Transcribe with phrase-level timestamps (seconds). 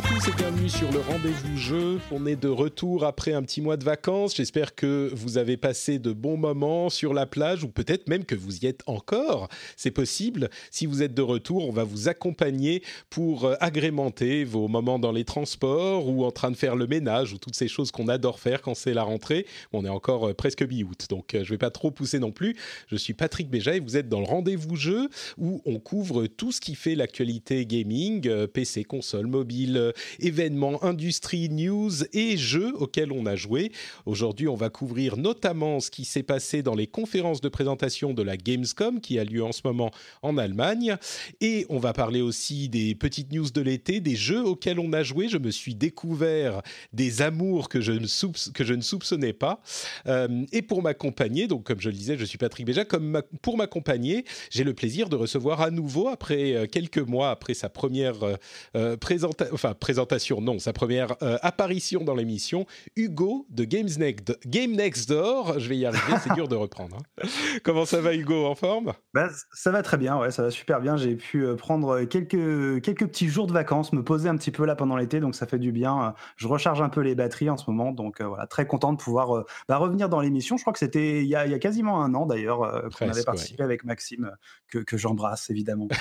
[0.00, 2.00] À tous et bienvenue sur le rendez-vous jeu.
[2.10, 4.34] On est de retour après un petit mois de vacances.
[4.34, 8.34] J'espère que vous avez passé de bons moments sur la plage ou peut-être même que
[8.34, 9.48] vous y êtes encore.
[9.76, 10.48] C'est possible.
[10.70, 15.12] Si vous êtes de retour, on va vous accompagner pour euh, agrémenter vos moments dans
[15.12, 18.40] les transports ou en train de faire le ménage ou toutes ces choses qu'on adore
[18.40, 19.44] faire quand c'est la rentrée.
[19.72, 22.56] On est encore euh, presque mi-août, donc euh, je vais pas trop pousser non plus.
[22.88, 26.52] Je suis Patrick Béja et vous êtes dans le rendez-vous jeu où on couvre tout
[26.52, 33.26] ce qui fait l'actualité gaming, PC, console, mobile, événements, industrie, news et jeux auxquels on
[33.26, 33.72] a joué.
[34.06, 38.22] Aujourd'hui, on va couvrir notamment ce qui s'est passé dans les conférences de présentation de
[38.22, 39.90] la Gamescom qui a lieu en ce moment
[40.22, 40.96] en Allemagne.
[41.40, 45.02] Et on va parler aussi des petites news de l'été, des jeux auxquels on a
[45.02, 45.28] joué.
[45.28, 49.62] Je me suis découvert des amours que je ne, soupçonnais pas.
[50.06, 53.56] Euh, et pour m'accompagner, donc comme je le disais, je suis Patrick Béja, comme pour
[53.56, 58.22] m'accompagner, j'ai le plaisir de recevoir à nouveau, après euh, quelques mois, après sa première
[58.22, 58.34] euh,
[58.76, 64.38] euh, présenta- enfin, présentation, non, sa première euh, apparition dans l'émission, Hugo de Games Next,
[64.46, 65.58] Game Next Door.
[65.58, 66.98] Je vais y arriver, c'est dur de reprendre.
[67.22, 67.26] hein.
[67.64, 68.46] Comment ça va, Hugo?
[68.46, 68.92] En forme?
[69.14, 70.96] Bah, ça va très bien, ouais, ça va super bien.
[70.96, 74.64] J'ai pu euh, prendre quelques, quelques petits jours de vacances, me poser un petit peu
[74.64, 76.14] là pendant l'été, donc ça fait du bien.
[76.36, 78.98] Je recharge un peu les batteries en ce moment, donc euh, voilà, très content de
[78.98, 80.56] pouvoir euh, bah, revenir dans l'émission.
[80.56, 82.88] Je crois que c'était il, y a- il y a quasiment un an d'ailleurs euh,
[82.98, 84.30] qu'on avait participé avec Maxime,
[84.68, 85.88] que, que j'embrasse évidemment.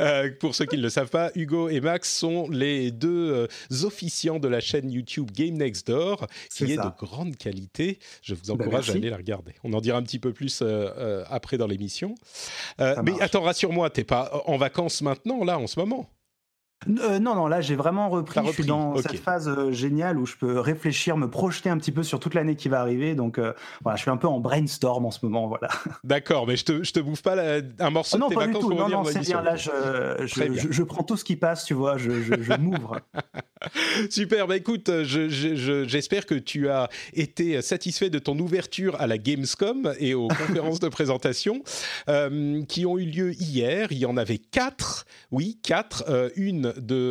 [0.00, 3.84] Euh, pour ceux qui ne le savent pas, Hugo et Max sont les deux euh,
[3.84, 7.98] officiants de la chaîne YouTube Game Next Door, qui est de grande qualité.
[8.22, 9.52] Je vous Bah, encourage à aller la regarder.
[9.64, 12.14] On en dira un petit peu plus euh, euh, après dans l'émission.
[12.78, 16.08] Mais attends, rassure-moi, t'es pas en vacances maintenant, là, en ce moment?
[17.00, 18.38] Euh, non, non, là j'ai vraiment repris.
[18.46, 21.90] Je suis dans cette phase euh, géniale où je peux réfléchir, me projeter un petit
[21.90, 23.14] peu sur toute l'année qui va arriver.
[23.14, 25.46] Donc euh, voilà, je suis un peu en brainstorm en ce moment.
[25.56, 25.68] Voilà.
[26.04, 28.34] D'accord, mais je te, je te bouffe pas la- un morceau Ah non, de tes
[28.36, 28.74] pas du vacances tout.
[28.74, 29.40] Non, non, c'est bien.
[29.42, 29.70] Là, je,
[30.26, 30.62] je, bien.
[30.70, 31.96] je- prends tout ce qui passe, tu vois.
[31.96, 32.10] Je,
[32.58, 33.00] m'ouvre.
[34.10, 39.00] Super, bah écoute, je- je- je- j'espère que tu as été satisfait de ton ouverture
[39.00, 40.28] à la Gamescom et aux
[40.68, 41.62] conférences de présentation
[42.68, 43.88] qui ont eu lieu hier.
[43.92, 46.04] Il y en avait quatre, oui, quatre.
[46.08, 46.28] euh,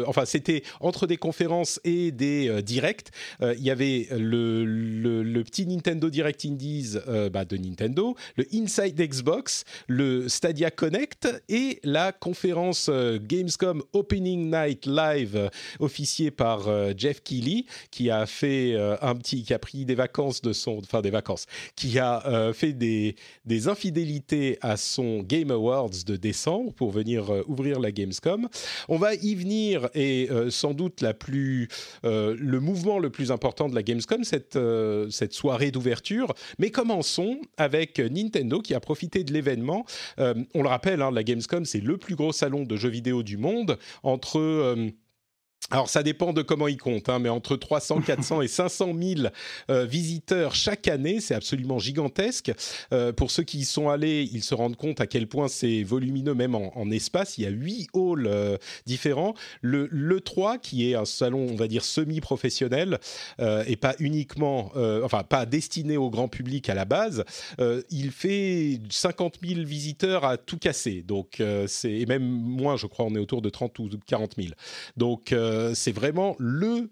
[0.07, 3.09] enfin, c'était entre des conférences et des euh, directs.
[3.41, 8.99] Euh, il y avait le, petit Nintendo Direct Indies euh, bah, de Nintendo, le Inside
[8.99, 15.49] Xbox, le Stadia Connect et la conférence Gamescom Opening Night Live
[15.79, 16.67] officiée par
[16.97, 21.01] Jeff Keighley qui a fait un petit qui a pris des vacances de son enfin
[21.01, 21.45] des vacances
[21.75, 27.91] qui a fait des infidélités à son Game Awards de décembre pour venir ouvrir la
[27.91, 28.47] Gamescom.
[28.89, 33.75] On va y venir et euh, sans doute euh, le mouvement le plus important de
[33.75, 36.33] la Gamescom cette euh, cette soirée d'ouverture.
[36.57, 39.85] Mais commençons avec Nintendo qui a profité de l'événement.
[40.17, 43.37] On le rappelle, hein, la Gamescom c'est le plus gros salon de jeux vidéo du
[43.37, 44.75] monde entre
[45.71, 49.21] alors ça dépend de comment ils comptent, hein, mais entre 300, 400 et 500 000
[49.71, 52.51] euh, visiteurs chaque année, c'est absolument gigantesque.
[52.93, 55.81] Euh, pour ceux qui y sont allés, ils se rendent compte à quel point c'est
[55.81, 57.39] volumineux même en, en espace.
[57.39, 59.33] Il y a huit halls euh, différents.
[59.61, 62.99] Le, le 3, qui est un salon, on va dire, semi-professionnel,
[63.39, 64.71] et pas uniquement,
[65.03, 67.23] enfin pas destiné au grand public à la base,
[67.89, 71.03] il fait 50 000 visiteurs à tout casser.
[71.05, 74.49] Donc c'est et même moins, je crois, on est autour de 30 ou 40 000.
[74.97, 75.33] Donc
[75.73, 76.89] c'est vraiment le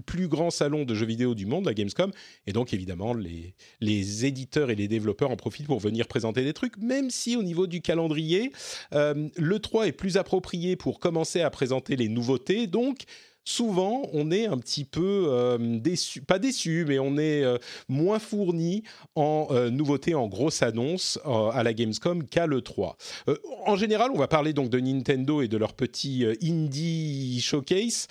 [0.00, 2.10] plus grand salon de jeux vidéo du monde, la Gamescom,
[2.46, 6.78] et donc évidemment les, éditeurs et les développeurs en profitent pour venir présenter des trucs,
[6.78, 8.52] même si au niveau du calendrier,
[8.94, 13.00] euh, le 3 est plus approprié pour commencer à présenter les nouveautés, donc
[13.44, 17.58] souvent on est un petit peu euh, déçu, pas déçu, mais on est euh,
[17.88, 18.82] moins fourni
[19.14, 22.94] en euh, nouveautés, en grosses annonces à la Gamescom qu'à l'E3.
[23.28, 23.36] Euh,
[23.66, 28.06] en général, on va parler donc de Nintendo et de leur petit indie showcase,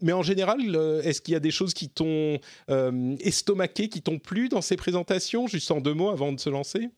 [0.00, 0.60] mais en général,
[1.02, 2.38] est-ce qu'il y a des choses qui t'ont
[3.20, 6.90] estomaqué, qui t'ont plu dans ces présentations, juste en deux mots avant de se lancer?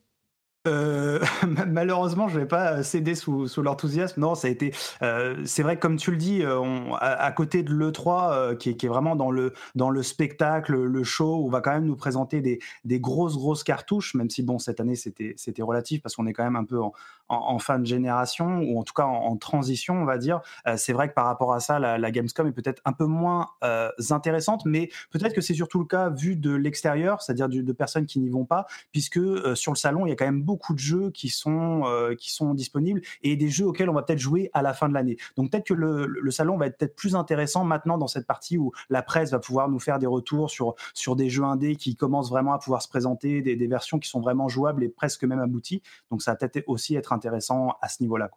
[0.68, 1.20] Euh,
[1.66, 4.20] malheureusement, je vais pas céder sous, l'enthousiasme.
[4.20, 4.74] Non, ça a été.
[5.02, 6.60] Euh, c'est vrai, comme tu le dis, euh,
[7.00, 11.60] à, côté de le 3, qui, est, vraiment dans le spectacle, le show, on va
[11.60, 14.14] quand même nous présenter des, grosses grosses cartouches.
[14.14, 16.80] Même si bon, cette année c'était c'était relatif parce qu'on est quand même un peu
[16.80, 16.92] en,
[17.28, 20.40] en, fin de génération ou en tout cas en, transition, on va dire.
[20.76, 23.48] c'est vrai que par rapport à ça, la, la Gamescom est peut-être un peu moins
[24.10, 28.20] intéressante, mais peut-être que c'est surtout le cas vu de l'extérieur, c'est-à-dire de personnes qui
[28.20, 29.20] n'y vont pas, puisque
[29.54, 32.32] sur le salon, il y a quand même beaucoup de jeux qui sont, euh, qui
[32.32, 35.16] sont disponibles et des jeux auxquels on va peut-être jouer à la fin de l'année.
[35.37, 38.72] Donc peut-être que le, salon va être peut-être plus intéressant maintenant dans cette partie où
[38.90, 40.75] la presse va pouvoir nous faire des retours sur,
[41.16, 44.49] des jeux indés qui commencent vraiment à pouvoir se présenter, des, versions qui sont vraiment
[44.49, 45.82] jouables et presque même abouties.
[46.10, 48.31] Donc ça va peut-être aussi être intéressant à ce niveau-là.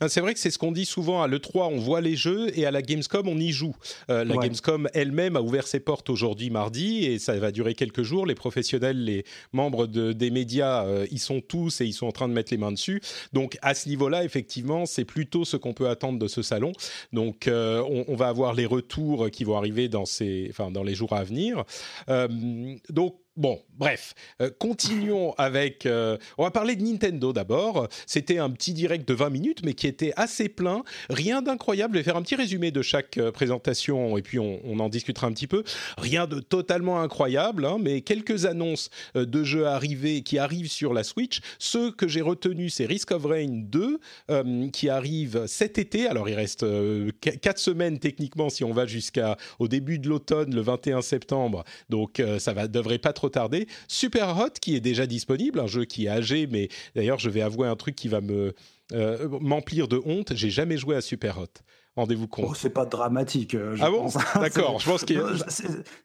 [0.00, 2.56] Ah, c'est vrai que c'est ce qu'on dit souvent à l'E3, on voit les jeux
[2.58, 3.74] et à la Gamescom, on y joue.
[4.10, 8.02] Euh, la Gamescom elle-même a ouvert ses portes aujourd'hui mardi et ça va durer quelques
[8.02, 8.26] jours.
[8.26, 12.12] Les professionnels, les membres de, des médias, euh, ils sont tous et ils sont en
[12.12, 13.00] train de mettre les mains dessus.
[13.32, 16.72] Donc à ce niveau-là, effectivement, c'est plutôt ce qu'on peut attendre de ce salon.
[17.12, 20.82] Donc euh, on, on, va avoir les retours qui vont arriver dans, ces, enfin, dans
[20.82, 21.64] les jours à venir.
[22.88, 25.86] donc Bon, bref, euh, continuons avec...
[25.86, 27.86] Euh, on va parler de Nintendo d'abord.
[28.04, 30.82] C'était un petit direct de 20 minutes, mais qui était assez plein.
[31.08, 31.94] Rien d'incroyable.
[31.94, 35.28] Je vais faire un petit résumé de chaque euh, présentation, et puis on, en discutera
[35.28, 35.62] un petit peu.
[35.98, 41.04] Rien de totalement incroyable, hein, mais quelques annonces de jeux arrivés, qui arrivent sur la
[41.04, 41.38] Switch.
[41.60, 44.00] Ceux que j'ai retenus, c'est Risk of Rain 2,
[44.72, 46.08] qui arrive cet été.
[46.08, 46.64] Alors il reste
[47.20, 51.64] 4 semaines techniquement, si on va jusqu'au début de l'automne, le 21 septembre.
[51.88, 53.27] Donc ça va, devrait pas trop
[53.88, 57.42] Super Hot, qui est déjà disponible, un jeu qui est âgé, mais d'ailleurs, je vais
[57.42, 58.54] avouer un truc qui va me
[58.92, 60.32] euh, m'emplir de honte.
[60.34, 61.46] J'ai jamais joué à Super Hot.
[61.98, 62.46] Rendez-vous compte.
[62.48, 63.56] Oh, c'est pas dramatique.
[63.56, 64.06] Euh, je ah bon
[64.40, 64.78] D'accord.
[64.78, 65.14] je pense que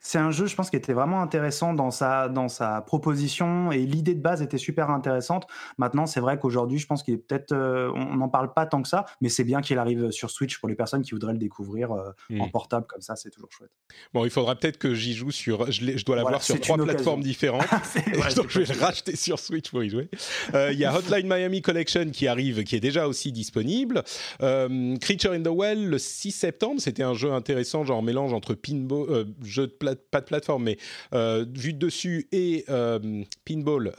[0.00, 3.78] c'est un jeu, je pense, qui était vraiment intéressant dans sa dans sa proposition et
[3.78, 5.46] l'idée de base était super intéressante.
[5.78, 8.82] Maintenant, c'est vrai qu'aujourd'hui, je pense qu'il est peut-être, euh, on n'en parle pas tant
[8.82, 11.38] que ça, mais c'est bien qu'il arrive sur Switch pour les personnes qui voudraient le
[11.38, 12.10] découvrir euh,
[12.40, 12.50] en hmm.
[12.50, 13.70] portable comme ça, c'est toujours chouette.
[14.12, 17.22] Bon, il faudra peut-être que j'y joue sur, je, je dois l'avoir sur trois plateformes
[17.22, 17.68] différentes,
[18.34, 20.08] donc je vais le racheter sur Switch pour y jouer.
[20.54, 24.02] Il y a Hotline Miami Collection qui arrive, qui est déjà aussi disponible.
[24.40, 26.80] Creature in the Well le 6 septembre.
[26.80, 30.78] C'était un jeu intéressant, genre mélange entre pinball, euh, jeu de pas de plateforme, mais
[31.12, 33.92] euh, vue de dessus et euh, pinball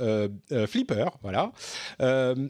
[0.68, 1.52] flipper, voilà.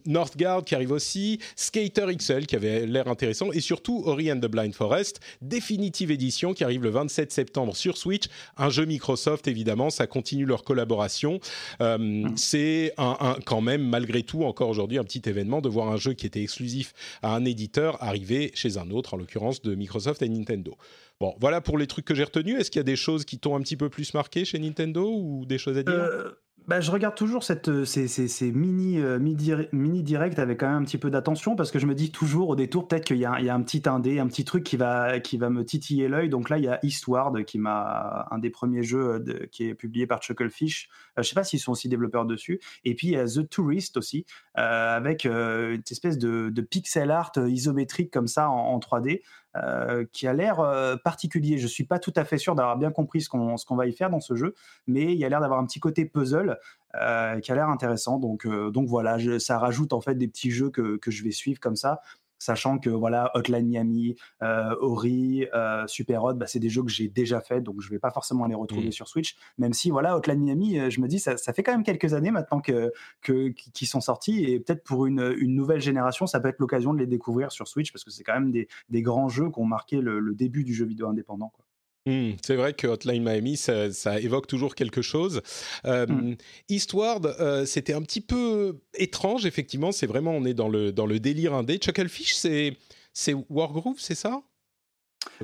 [0.06, 4.48] Northgard qui arrive aussi, Skater XL qui avait l'air intéressant, et surtout Ori and the
[4.48, 8.26] Blind Forest, définitive édition qui arrive le 27 septembre sur Switch.
[8.58, 11.40] Un jeu Microsoft, évidemment, ça continue leur collaboration.
[11.80, 12.36] Mm.
[12.36, 16.14] C'est un, quand même, malgré tout, encore aujourd'hui, un petit événement de voir un jeu
[16.14, 20.30] qui était exclusif à un éditeur arriver chez un autre, en l'occurrence de Microsoft et
[20.30, 20.76] Nintendo.
[21.20, 22.60] Bon, voilà pour les trucs que j'ai retenus.
[22.60, 25.12] Est-ce qu'il y a des choses qui t'ont un petit peu plus marqué chez Nintendo
[25.12, 25.94] ou des choses à dire?
[25.94, 26.32] Euh,
[26.68, 30.60] bah, je regarde toujours cette, euh, ces, ces, ces mini, euh, mini, mini direct avec
[30.60, 33.06] quand même un petit peu d'attention parce que je me dis toujours au détour peut-être
[33.06, 35.64] qu'il y, y, a un petit indé, un petit truc qui va, qui va me
[35.64, 36.30] titiller l'œil.
[36.30, 39.76] Donc là, il y a Eastward qui m'a un des premiers jeux de, qui est
[39.76, 40.90] publié par Chucklefish.
[41.18, 42.60] Euh, je sais pas s'ils sont aussi développeurs dessus.
[42.84, 44.26] Et puis il y a The Tourist aussi
[44.58, 49.22] euh, avec une espèce de, de, pixel art isométrique comme ça en 3D.
[49.56, 50.58] Euh, qui a l'air
[51.04, 51.58] particulier.
[51.58, 54.10] Je suis pas tout à fait sûr d'avoir bien compris ce qu'on va y faire
[54.10, 54.54] dans ce jeu,
[54.88, 56.58] mais il y a l'air d'avoir un petit côté puzzle
[56.96, 58.20] euh, qui a l'air intéressant.
[58.20, 61.32] Donc, euh, donc voilà, ça rajoute en fait des petits jeux que, que je vais
[61.32, 62.02] suivre comme ça
[62.40, 66.92] sachant que voilà Hotline Miami, euh, Ori, euh, Super Hot, bah, c'est des jeux que
[66.92, 68.94] j'ai déjà fait, donc je vais pas forcément les retrouver mmh.
[68.94, 69.36] sur Switch.
[69.58, 72.32] Même si voilà Hotline Miami, je me dis ça, ça, fait quand même quelques années
[72.32, 76.50] maintenant que, que qui sont sortis et peut-être pour une, une, nouvelle génération, ça peut
[76.50, 79.30] être l'occasion de les découvrir sur Switch parce que c'est quand même des, des, grands
[79.30, 81.50] jeux qui ont marqué le, le, début du jeu vidéo indépendant.
[81.50, 81.65] Quoi.
[82.06, 85.42] Hmm, c'est vrai que Hotline Miami, ça, ça, évoque toujours quelque chose.
[85.86, 86.36] Euh, mm.
[86.70, 89.92] Eastward, euh, c'était un petit peu étrange, effectivement.
[89.92, 91.78] C'est vraiment, on est dans le, dans le délire indé.
[91.78, 92.78] Chucklefish, c'est,
[93.14, 94.44] c'est Wargroove, c'est ça?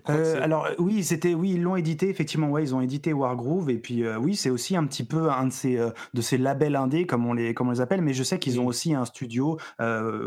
[0.10, 2.50] Euh, alors oui, c'était oui, ils l'ont édité effectivement.
[2.50, 5.48] Ouais, ils ont édité Wargroove et puis euh, oui, c'est aussi un petit peu un
[5.48, 8.02] de ces euh, de ces labels indés comme on les comme on les appelle.
[8.02, 9.58] Mais je sais qu'ils ont aussi un studio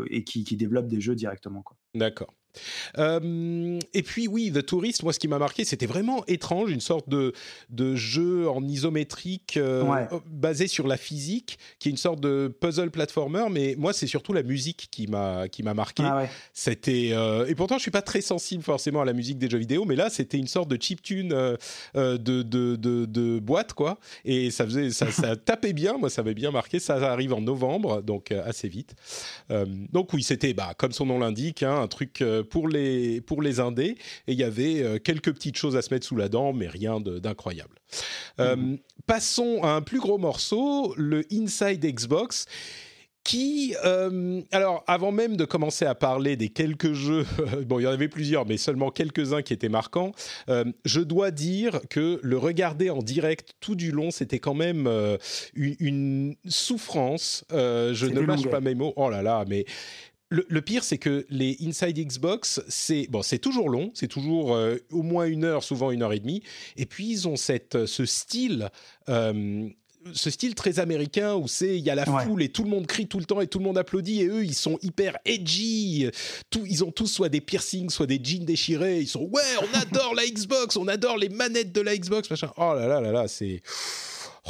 [0.09, 1.63] et qui, qui développent des jeux directement.
[1.93, 2.33] D'accord.
[2.97, 6.81] Euh, et puis oui, The Tourist, moi ce qui m'a marqué, c'était vraiment étrange, une
[6.81, 7.33] sorte de,
[7.69, 12.91] de jeu en isométrique euh, basé sur la physique, qui est une sorte de puzzle
[12.91, 16.03] platformer, mais moi c'est surtout la musique qui m'a qui m'a marqué.
[16.05, 19.49] Ah c'était euh, et pourtant je suis pas très sensible forcément à la musique des
[19.49, 23.73] jeux vidéo, mais là c'était une sorte de chip tune de, de, de, de, boîte
[23.73, 26.79] quoi, et ça faisait ça, ça tapait bien, moi ça m'avait bien marqué.
[26.79, 28.95] Ça arrive en novembre, donc assez vite.
[29.91, 33.59] donc oui, c'était bah comme son nom l'indique, hein, un truc pour les, pour les
[33.59, 33.97] indés,
[34.27, 36.67] et il y avait euh, quelques petites choses à se mettre sous la dent, mais
[36.67, 37.75] rien d'incroyable.
[38.39, 38.77] Euh, mhm.
[39.05, 42.45] passons à un plus gros morceau, le Inside Xbox
[43.25, 47.25] qui, euh, alors avant même de commencer à parler des quelques jeux,
[47.65, 50.11] bon il y en avait plusieurs, mais seulement quelques-uns qui étaient marquants,
[50.47, 54.85] euh, je dois dire que le regarder en direct tout du long, c'était quand même
[54.85, 55.17] euh,
[55.55, 57.43] une, souffrance.
[57.49, 58.93] je ne mâche pas mes mots.
[58.95, 59.65] Oh là là, mais
[60.29, 64.57] le, pire, c'est que les Inside Xbox, c'est bon, c'est toujours long, c'est toujours
[64.91, 66.41] au moins une heure, souvent une heure et demie.
[66.77, 68.69] Et puis ils ont cette, ce style
[70.13, 72.85] ce style très américain où c'est il y a la foule et tout le monde
[72.85, 76.09] crie tout le temps et tout le monde applaudit et eux ils sont hyper edgy.
[76.49, 78.99] Tout, ils ont tous soit des piercings soit des jeans déchirés.
[78.99, 82.51] Ils sont ouais on adore la Xbox on adore les manettes de la Xbox machin.
[82.57, 83.61] Oh là là là là c'est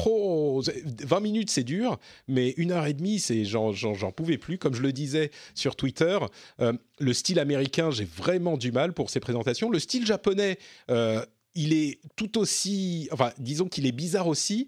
[0.06, 0.62] Oh,
[1.04, 3.72] 20 minutes c'est dur, mais une heure et demie c'est j'en,
[4.16, 4.58] pouvais plus.
[4.58, 6.18] Comme je le disais sur Twitter,
[6.60, 9.70] euh, le style américain j'ai vraiment du mal pour ces présentations.
[9.70, 10.58] Le style japonais,
[10.90, 11.26] euh,
[11.56, 14.68] il est tout aussi, enfin disons qu'il est bizarre aussi,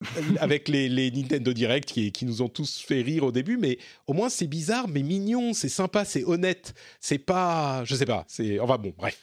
[0.40, 4.12] avec les, Nintendo Direct qui, qui, nous ont tous fait rire au début, mais au
[4.12, 8.60] moins c'est bizarre, mais mignon, c'est sympa, c'est honnête, c'est pas, je sais pas, c'est,
[8.60, 9.20] enfin bon, bref.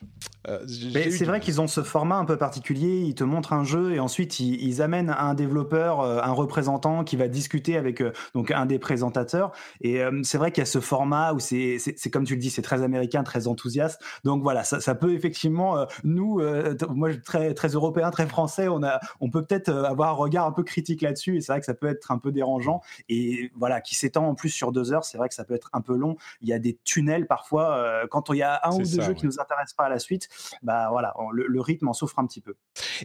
[0.47, 3.93] Euh, c'est vrai qu'ils ont ce format un peu particulier, ils te montrent un jeu
[3.93, 8.51] et ensuite ils, amènent un développeur, euh, un représentant qui va discuter avec euh, donc
[8.51, 9.53] un des présentateurs.
[9.81, 12.49] Et c'est vrai qu'il y a ce format où c'est, c'est, comme tu le dis,
[12.49, 14.01] c'est très américain, très enthousiaste.
[14.23, 16.41] Donc voilà, ça, ça peut effectivement, nous,
[16.89, 20.51] moi très très européen, très français, on a, on peut peut-être avoir un regard un
[20.51, 22.81] peu critique là-dessus et c'est vrai que ça peut être un peu dérangeant.
[23.09, 25.69] Et voilà qui s'étend en plus sur deux heures c'est vrai que ça peut être
[25.73, 26.17] un peu long.
[26.41, 29.13] Il y a des tunnels parfois euh, quand il y a un ou deux jeux
[29.13, 30.29] qui nous intéressent pas à la suite
[30.63, 32.55] bah voilà le, rythme en souffre un petit peu.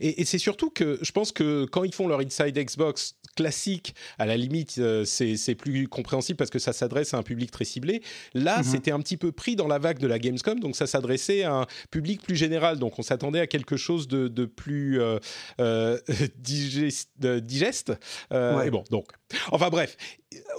[0.01, 4.27] Et, c'est surtout que je pense que quand ils font leur inside Xbox classique à
[4.27, 8.03] la limite euh, c'est plus compréhensible parce que ça s'adresse à un public très ciblé.
[8.35, 8.65] Là mhm.
[8.65, 11.55] c'était un petit peu pris dans la vague de la Gamescom donc ça s'adressait à
[11.55, 12.79] un public plus général.
[12.79, 15.19] Donc on s'attendait à quelque chose de, de plus euh,
[15.61, 15.99] euh
[17.51, 17.93] digeste.
[18.33, 19.07] Euh, et bon, donc,
[19.51, 19.97] enfin bref,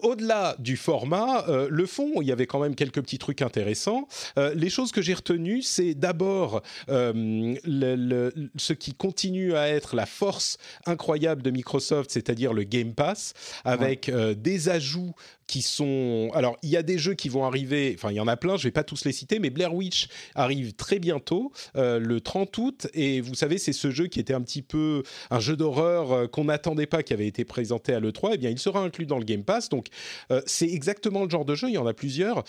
[0.01, 4.07] au-delà du format, euh, le fond, il y avait quand même quelques petits trucs intéressants.
[4.37, 10.57] Euh, les choses que j'ai retenues, c'est d'abord ce qui continue à être la force
[10.85, 15.13] incroyable de Microsoft, c'est-à-dire le Game Pass, avec des ajouts
[15.51, 16.31] qui sont.
[16.33, 18.55] Alors, il y a des jeux qui vont arriver, enfin, il y en a plein,
[18.55, 22.21] je ne vais pas tous les citer, mais Blair Witch arrive très bientôt, euh, le
[22.21, 25.57] 30 août, et vous savez, c'est ce jeu qui était un petit peu un jeu
[25.57, 28.59] d'horreur euh, qu'on n'attendait pas, qui avait été présenté à l'E3, et eh bien, il
[28.59, 29.67] sera inclus dans le Game Pass.
[29.67, 29.87] Donc,
[30.31, 32.43] euh, c'est exactement le genre de jeu, il y en a plusieurs.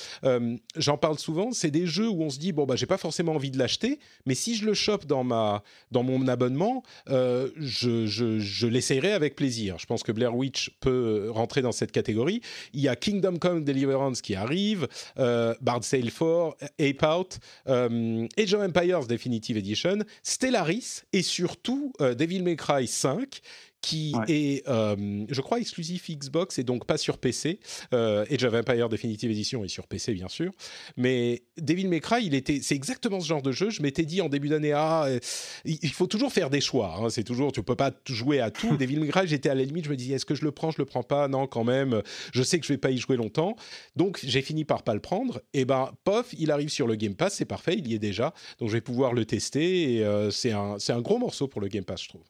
[0.77, 3.35] J'en parle souvent, c'est des jeux où on se dit, bon, bah, j'ai pas forcément
[3.35, 8.39] envie de l'acheter, mais si je le chope dans, ma, dans mon abonnement, je, je,
[8.39, 9.77] je l'essayerai avec plaisir.
[9.79, 12.41] Je pense que Blair Witch peut rentrer dans cette catégorie.
[12.73, 18.27] Il y a Kingdom Come Deliverance qui arrive, euh, Bard Sail 4, Ape Out, euh,
[18.39, 23.41] Age of Empires Definitive Edition, Stellaris et surtout euh, Devil May Cry 5
[23.83, 27.59] qui est, euh, je crois, exclusif Xbox et donc pas sur PC.
[27.93, 30.53] Euh, Age of Empire Definitive Edition est sur PC, bien sûr.
[30.97, 33.71] Mais Devil May Cry, il était, c'est exactement ce genre de jeu.
[33.71, 35.19] Je m'étais dit en début d'année, ah, euh,
[35.65, 36.95] il faut toujours faire des choix.
[36.97, 37.11] Hein.
[37.11, 38.77] c'est toujours, tu peux pas jouer à tout.
[38.79, 40.71] Devil May Cry, j'étais à la limite, je me disais, est-ce que je le prends,
[40.71, 41.27] je le prends pas?
[41.27, 42.03] Non, quand même.
[42.33, 43.57] Je sais que je vais pas y jouer longtemps.
[43.97, 45.43] Donc, j'ai fini par pas le prendre.
[45.55, 48.33] Et ben, pof, il arrive sur le Game Pass, c'est parfait, il y est déjà.
[48.61, 49.95] Donc, je vais pouvoir le tester.
[49.95, 52.23] Et euh, c'est un, c'est un gros morceau pour le Game Pass, je trouve.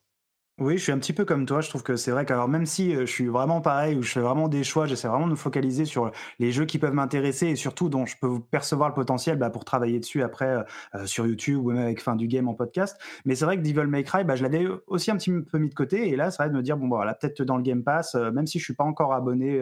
[0.58, 1.62] Oui, je suis un petit peu comme toi.
[1.62, 4.12] Je trouve que c'est vrai qu'alors même si euh, je suis vraiment pareil, où je
[4.12, 7.46] fais vraiment des choix, j'essaie vraiment de me focaliser sur les jeux qui peuvent m'intéresser
[7.48, 10.62] et surtout dont je peux percevoir le potentiel bah, pour travailler dessus après euh,
[10.94, 12.98] euh, sur YouTube ou même avec fin du game en podcast.
[13.24, 15.70] Mais c'est vrai que Devil May Cry, bah, je l'avais aussi un petit peu mis
[15.70, 17.62] de côté et là, ça va de me dire bon bah, voilà, peut-être dans le
[17.62, 19.58] Game Pass, même si je suis pas encore abonné,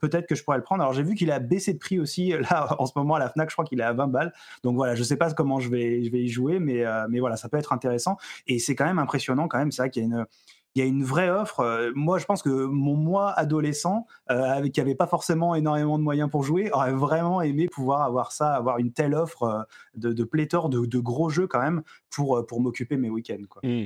[0.00, 0.82] peut-être que je pourrais le prendre.
[0.82, 3.28] Alors j'ai vu qu'il a baissé de prix aussi là en ce moment à la
[3.28, 4.32] Fnac, je crois qu'il est à 20 balles.
[4.64, 7.36] Donc voilà, je sais pas comment je vais je vais y jouer, mais mais voilà,
[7.36, 8.16] ça peut être intéressant
[8.46, 9.70] et c'est quand même impressionnant quand même.
[9.70, 10.26] C'est vrai qu'il y a une
[10.74, 11.60] il y a une vraie offre.
[11.60, 16.04] Euh, moi, je pense que mon moi adolescent, euh, qui n'avait pas forcément énormément de
[16.04, 20.24] moyens pour jouer, aurait vraiment aimé pouvoir avoir ça, avoir une telle offre euh, de,
[20.24, 23.44] pléthore de, gros jeux quand même pour, m'occuper mes week-ends.
[23.62, 23.84] Mmh.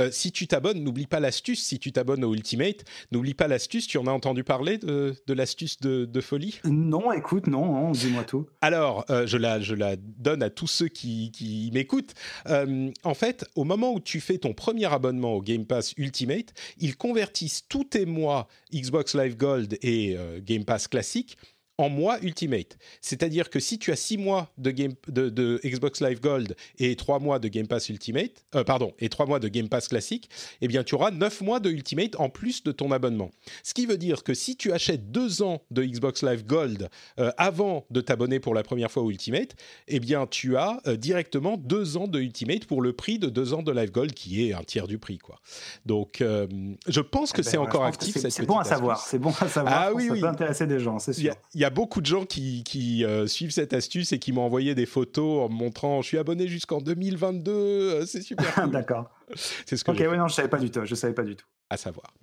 [0.00, 1.62] Euh, si tu t'abonnes, n'oublie pas l'astuce.
[1.62, 3.86] Si tu t'abonnes au Ultimate, n'oublie pas l'astuce.
[3.86, 6.60] Tu en as entendu parler de, l'astuce de, folie?
[6.64, 8.46] Non, écoute, non, dis-moi tout.
[8.60, 12.14] Alors, euh, je, la, je la donne à tous ceux qui, m'écoutent.
[12.48, 16.52] Euh, en fait, au moment où tu fais ton premier abonnement au Game Pass Ultimate,
[16.78, 21.36] ils convertissent tous tes mois Xbox Live Gold et Game Pass classique
[21.78, 22.76] en mois Ultimate.
[23.00, 27.20] C'est-à-dire que si tu as 6 mois de, game, de, Xbox Live Gold et 3
[27.20, 30.28] mois de Game Pass Ultimate, euh, pardon, et 3 mois de Game Pass classique,
[30.60, 33.30] eh bien tu auras 9 mois de Ultimate en plus de ton abonnement.
[33.62, 36.88] Ce qui veut dire que si tu achètes 2 ans de Xbox Live Gold
[37.20, 39.54] euh, avant de t'abonner pour la première fois au Ultimate,
[39.86, 43.54] eh bien tu as euh, directement 2 ans de Ultimate pour le prix de 2
[43.54, 45.18] ans de Live Gold qui est un tiers du prix.
[45.18, 45.38] Quoi.
[45.86, 48.16] Donc je pense que eh ben, c'est encore actif.
[48.16, 49.74] C'est bon à savoir, c'est bon à savoir.
[49.74, 51.34] Ah, oui, ça peut intéresser des gens, c'est sûr.
[51.54, 54.74] Il y, a beaucoup de gens qui, euh, suivent cette astuce et qui m'ont envoyé
[54.74, 58.68] des photos en me montrant je suis abonné jusqu'en 2022, euh, c'est super.
[58.72, 59.10] D'accord.
[59.66, 60.84] C'est ce que Ok, oui, non, je savais pas du tout.
[60.84, 62.14] Je savais pas du tout à savoir.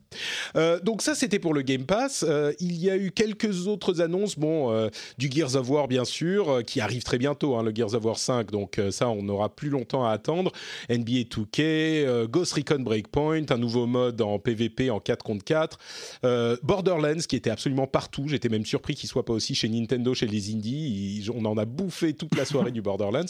[0.56, 2.26] Euh, donc ça, c'était pour le Game Pass.
[2.28, 6.06] Euh, il y a eu quelques autres annonces, bon, euh, du Gears of War bien
[6.06, 8.50] sûr, qui arrive très bientôt, hein, le Gears of War 5.
[8.52, 10.52] Donc ça, on n'aura plus longtemps à attendre.
[10.90, 15.78] NBA 2K, Ghost Recon Breakpoint, un nouveau mode en PvP en 4 contre 4,
[16.64, 18.28] Borderlands qui était absolument partout.
[18.28, 21.30] J'étais même surpris qu'il soit pas aussi chez Nintendo, chez les indies.
[21.34, 23.26] on en a bouffé toute la soirée du Borderlands.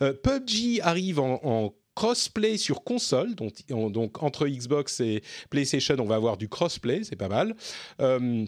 [0.00, 6.36] PUBG arrive en, en crossplay sur console, donc, entre Xbox et PlayStation, on va avoir
[6.36, 7.54] du crossplay, c'est pas mal.
[8.00, 8.46] Euh,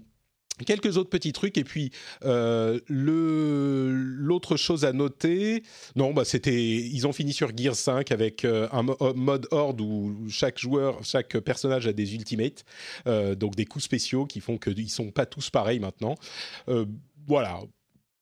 [0.67, 1.91] quelques autres petits trucs et puis
[2.25, 5.63] euh, l'autre chose à noter
[5.97, 8.83] non bah c'était ils ont fini sur Gear 5 avec euh, un
[9.15, 12.65] mode horde où chaque joueur chaque personnage a des ultimates
[13.07, 16.17] donc des coups spéciaux qui font qu'ils sont pas tous pareils maintenant
[17.27, 17.59] voilà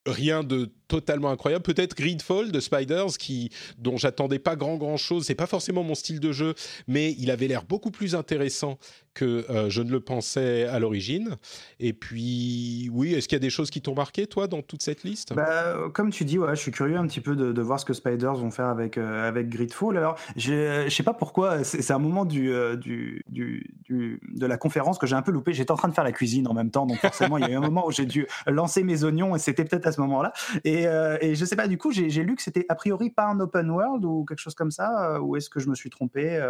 [0.06, 1.62] rien de totalement incroyable.
[1.62, 5.26] Peut-être Greedfall de Spiders, qui, dont j'attendais pas grand grand chose.
[5.26, 6.54] C'est pas forcément mon style de jeu,
[6.88, 8.78] mais il avait l'air beaucoup plus intéressant
[9.14, 11.36] que euh, je ne le pensais à l'origine.
[11.78, 14.82] Et puis, oui, est-ce qu'il y a des choses qui t'ont marqué, toi, dans toute
[14.82, 15.34] cette liste?
[15.34, 17.92] Bah, Comme tu dis, ouais, je suis curieux un petit peu de, voir ce que
[17.92, 19.96] Spiders vont faire avec, euh, avec Greedfall.
[19.96, 24.56] Alors, je sais pas pourquoi, c'est un moment du, euh, du, du, du, de la
[24.56, 25.52] conférence que j'ai un peu loupé.
[25.52, 27.50] J'étais en train de faire la cuisine en même temps, donc forcément, il y a
[27.50, 30.32] eu un moment où j'ai dû lancer mes oignons, et c'était peut-être à ce moment-là.
[30.64, 30.84] Et,
[31.20, 33.70] et, je sais pas, du coup, j'ai lu que c'était a priori pas un open
[33.70, 36.40] world ou quelque chose comme ça, ou est-ce que je me suis trompé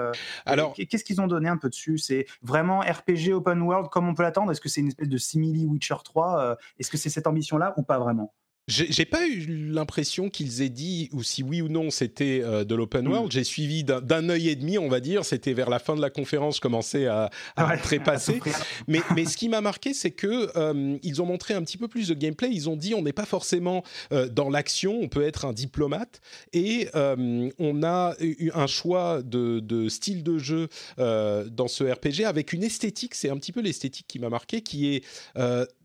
[0.46, 1.98] Alors, qu'est-ce qu'ils ont donné un peu dessus?
[1.98, 4.50] C'est vraiment RPG open world comme on peut l'attendre?
[4.50, 7.74] Est-ce que c'est une espèce de simili Witcher 3 euh, Est-ce que c'est cette ambition-là
[7.76, 8.34] ou pas vraiment?
[8.70, 12.74] J'ai pas eu l'impression qu'ils aient dit, ou si oui ou non c'était euh, de
[12.74, 13.10] l'open hmm.
[13.10, 13.32] world.
[13.32, 15.24] J'ai suivi d'un œil et demi, on va dire.
[15.24, 18.40] C'était vers la fin de la conférence, je commençais à, à trépasser.
[18.88, 21.88] mais, mais ce qui m'a marqué, c'est que euh, ils ont montré un petit peu
[21.88, 22.48] plus de gameplay.
[22.52, 26.20] Ils ont dit on n'est pas forcément euh, dans l'action, on peut être un diplomate.
[26.52, 32.52] Et on a eu un choix de, de style de jeu dans ce RPG avec
[32.52, 35.04] une esthétique, c'est un petit peu l'esthétique qui m'a marqué, qui est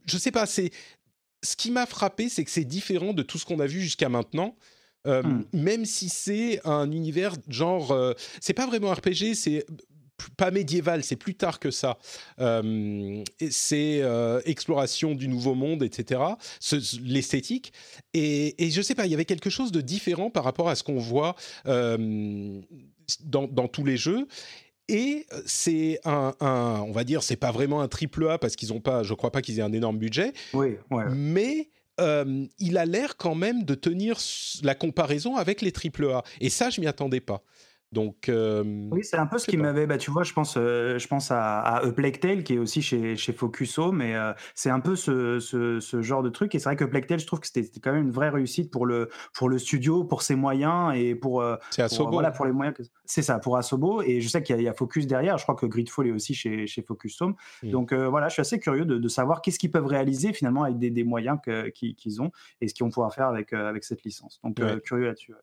[0.05, 0.71] je sais pas, c'est
[1.45, 4.10] ce qui m'a frappé, c'est que c'est différent de tout ce qu'on a vu jusqu'à
[4.10, 4.55] maintenant.
[5.08, 5.45] Euh, hmm.
[5.53, 9.65] Même si c'est un univers genre, euh, c'est pas vraiment RPG, c'est
[10.38, 11.97] pas médiéval, c'est plus tard que ça.
[12.39, 14.01] Euh, c'est
[14.45, 16.21] exploration du nouveau monde, etc.
[17.03, 17.73] L'esthétique.
[18.13, 20.75] Et, et, je sais pas, il y avait quelque chose de différent par rapport à
[20.75, 24.27] ce qu'on voit dans, dans, tous les jeux.
[24.87, 28.73] Et euh, c'est un, on va dire, c'est pas vraiment un triple A parce qu'ils
[28.73, 30.33] ont pas, je crois pas qu'ils aient un énorme budget.
[30.53, 31.05] Oui, ouais.
[31.09, 31.69] Mais
[31.99, 34.17] euh, il a l'air quand même de tenir
[34.63, 36.23] la comparaison avec les triple A.
[36.41, 37.41] Et ça, je m'y attendais pas.
[37.91, 39.87] Donc, euh, oui, c'est un peu ce qui m'avait.
[39.87, 42.57] Bah, tu vois, je pense, euh, je pense à, à A Plague Tale qui est
[42.57, 46.55] aussi chez, chez Focuso, mais euh, c'est un peu ce, ce, ce, genre de truc.
[46.55, 48.71] Et c'est vrai que Plague Tale, je trouve que c'était quand même une vraie réussite
[48.71, 51.43] pour le, pour le studio, pour ses moyens et pour.
[51.69, 52.11] c'est Asobo.
[52.11, 52.75] voilà, pour les moyens.
[52.75, 52.83] Que...
[53.05, 54.01] C'est ça, pour Asobo.
[54.01, 55.37] Et je sais qu'il y, a Focus derrière.
[55.37, 57.35] Je crois que Gridfall est aussi chez, chez Focus Home.
[57.63, 57.69] Mm.
[57.69, 60.79] Donc voilà, je suis assez curieux de, de savoir qu'est-ce qu'ils peuvent réaliser finalement avec
[60.79, 61.39] des, des moyens
[61.73, 64.41] qu'ils ont et ce qu'ils vont pouvoir faire avec, avec cette licence.
[64.43, 65.33] Donc curieux là-dessus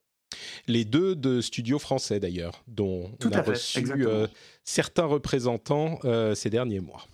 [0.66, 4.26] les deux de studios français d'ailleurs, dont on a reçu euh,
[4.64, 7.06] certains représentants euh, ces derniers mois.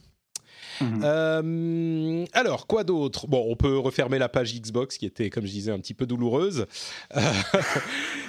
[0.81, 1.01] Mhm.
[1.03, 3.27] Euh, alors, quoi d'autre?
[3.27, 6.07] Bon, on peut refermer la page Xbox qui était, comme je disais, un petit peu
[6.07, 6.67] douloureuse.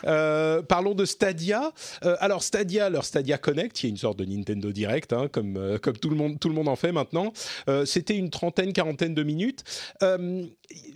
[0.05, 1.71] Euh, parlons de Stadia.
[2.03, 5.79] Euh, alors, Stadia, leur Stadia Connect, qui est une sorte de Nintendo Direct, hein, comme,
[5.81, 7.33] comme tout, le monde, tout le monde en fait maintenant.
[7.85, 9.63] C'était une trentaine, quarantaine de minutes.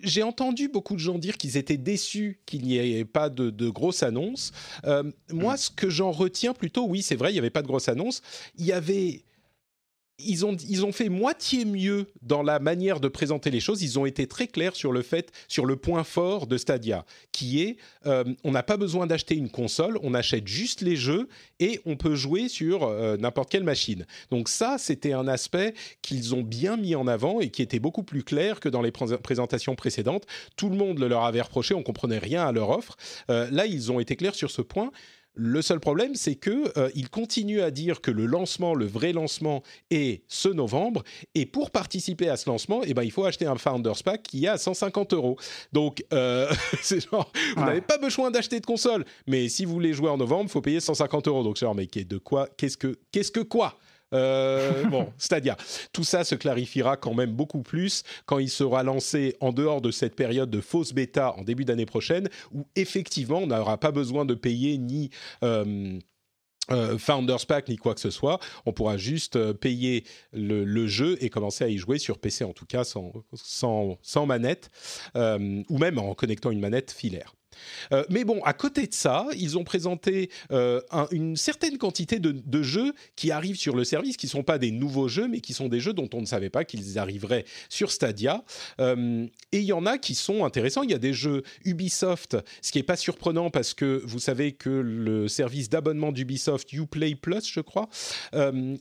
[0.03, 3.69] J'ai entendu beaucoup de gens dire qu'ils étaient déçus qu'il n'y ait pas de, de
[3.69, 4.51] grosses annonces.
[5.31, 7.89] moi, ce que j'en retiens plutôt, oui, c'est vrai, il n'y avait pas de grosses
[7.89, 8.21] annonces.
[8.57, 9.23] Il y avait
[10.19, 13.81] ils ont, ils ont fait moitié mieux dans la manière de présenter les choses.
[13.81, 17.61] Ils ont été très clairs sur le fait, sur le point fort de Stadia, qui
[17.61, 21.27] est euh, on n'a pas besoin d'acheter une console, on achète juste les jeux
[21.59, 24.05] et on peut jouer sur euh, n'importe quelle machine.
[24.29, 28.03] Donc ça, c'était un aspect qu'ils ont bien mis en avant et qui était beaucoup
[28.03, 30.25] plus clair que dans les présentations précédentes.
[30.55, 32.97] Tout le monde le leur avait reproché, on comprenait rien à leur offre.
[33.29, 34.91] Euh, là, ils ont été clairs sur ce point.
[35.35, 39.13] Le seul problème, c'est que euh, il continue à dire que le lancement, le vrai
[39.13, 41.03] lancement, est ce novembre.
[41.33, 44.45] Et pour participer à ce lancement, eh ben, il faut acheter un Founders Pack qui
[44.45, 45.37] est à 150 euros.
[45.71, 49.93] Donc, euh, c'est genre, vous n'avez pas besoin d'acheter de console, mais si vous voulez
[49.93, 51.43] jouer en novembre, il faut payer 150 euros.
[51.43, 53.77] Donc, c'est genre, mais de quoi Qu'est-ce que Qu'est-ce que quoi?
[54.13, 55.57] Euh, bon, Stadia.
[55.91, 59.91] Tout ça se clarifiera quand même beaucoup plus quand il sera lancé en dehors de
[59.91, 64.25] cette période de fausse bêta en début d'année prochaine, où effectivement on n'aura pas besoin
[64.25, 65.09] de payer ni
[65.43, 65.97] euh,
[66.71, 68.39] euh, Founders Pack ni quoi que ce soit.
[68.65, 72.65] On pourra juste payer le, jeu et commencer à y jouer sur PC en tout
[72.65, 74.69] cas sans manette
[75.15, 77.33] ou même en connectant une manette filaire.
[77.91, 82.63] Euh, mais bon, à côté de ça, ils ont présenté euh, une certaine quantité de,
[82.63, 85.53] jeux qui arrivent sur le service, qui ne sont pas des nouveaux jeux, mais qui
[85.53, 88.43] sont des jeux dont on ne savait pas qu'ils arriveraient sur Stadia.
[88.79, 90.83] Euh, et il y en a qui sont intéressants.
[90.83, 94.53] Il y a des jeux Ubisoft, ce qui n'est pas surprenant parce que vous savez
[94.53, 97.89] que le service d'abonnement d'Ubisoft, Uplay Plus, je crois,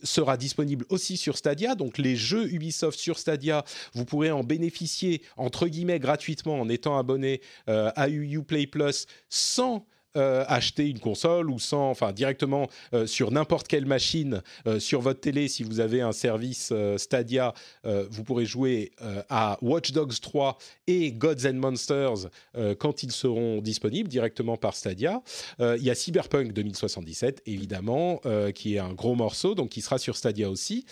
[0.03, 1.75] sera disponible aussi sur Stadia.
[1.75, 6.97] Donc les jeux Ubisoft sur Stadia, vous pourrez en bénéficier entre guillemets gratuitement en étant
[6.97, 13.31] abonné à Uplay Plus sans euh, acheter une console ou sans, enfin directement euh, sur
[13.31, 18.45] n'importe quelle machine euh, sur votre télé, si vous avez un service Stadia, vous pourrez
[18.45, 18.91] jouer
[19.29, 22.29] à Watch Dogs 3 et Gods and Monsters
[22.79, 25.21] quand ils seront disponibles directement par Stadia.
[25.59, 28.21] Il y a Cyberpunk 2077 évidemment,
[28.55, 30.85] qui est un gros morceau, donc qui sera sur Stadia aussi.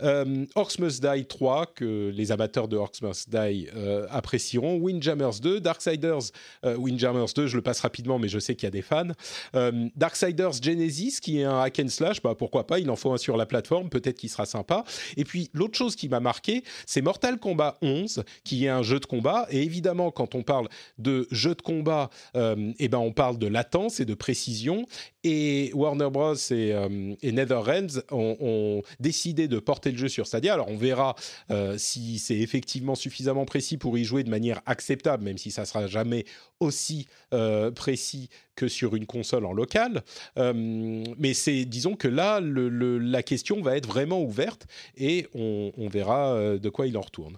[0.00, 3.68] Orcs Must Die 3 que les amateurs de Orcs Must Die
[4.10, 4.78] apprécieront.
[4.78, 6.30] Windjammers 2, Darksiders,
[6.62, 9.08] Windjammers 2, je le passe rapidement, mais je sais qu'il y a des fans.
[9.54, 13.12] Euh, Darksiders Genesis, qui est un hack and slash, bah, pourquoi pas, il en faut
[13.12, 14.84] un sur la plateforme, peut-être qu'il sera sympa.
[15.16, 19.00] Et puis l'autre chose qui m'a marqué, c'est Mortal Kombat 11, qui est un jeu
[19.00, 19.46] de combat.
[19.50, 23.46] Et évidemment, quand on parle de jeu de combat, euh, eh ben, on parle de
[23.46, 24.86] latence et de précision.
[25.24, 26.34] Et Warner Bros.
[26.34, 30.52] et, euh, NetherRealms ont, décidé de porter le jeu sur Stadia.
[30.52, 31.14] Alors on verra
[31.50, 35.64] euh, si c'est effectivement suffisamment précis pour y jouer de manière acceptable, même si ça
[35.64, 36.26] sera jamais
[36.60, 40.02] aussi euh, précis que sur une console en local.
[40.36, 46.68] mais c'est, disons que là, la question va être vraiment ouverte et on, verra de
[46.68, 47.36] quoi il en retourne.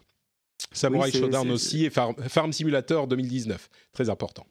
[0.72, 4.46] Samurai Shodown aussi et Farm Simulator 2019, très important.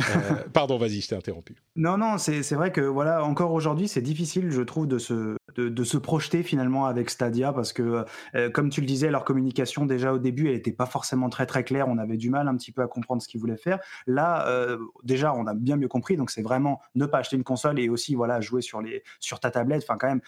[0.00, 1.56] Euh, pardon, vas-y, je t'ai interrompu.
[1.76, 5.84] Non, non, c'est vrai que voilà, encore aujourd'hui, c'est difficile, je trouve, de se, de,
[5.84, 10.12] se projeter finalement avec Stadia parce que, euh, comme tu le disais, leur communication déjà
[10.12, 11.88] au début, elle n'était pas forcément très très claire.
[11.88, 13.80] On avait du mal un petit peu à comprendre ce qu'ils voulaient faire.
[14.06, 16.16] Là, euh, déjà, on a bien mieux compris.
[16.16, 19.40] Donc, c'est vraiment ne pas acheter une console et aussi voilà jouer sur les sur
[19.40, 19.82] ta tablette.
[19.82, 20.20] Enfin, quand même,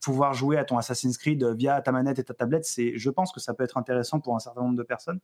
[0.00, 3.32] pouvoir jouer à ton Assassin's Creed via ta manette et ta tablette, c'est, je pense
[3.32, 5.20] que ça peut être intéressant pour un certain nombre de personnes.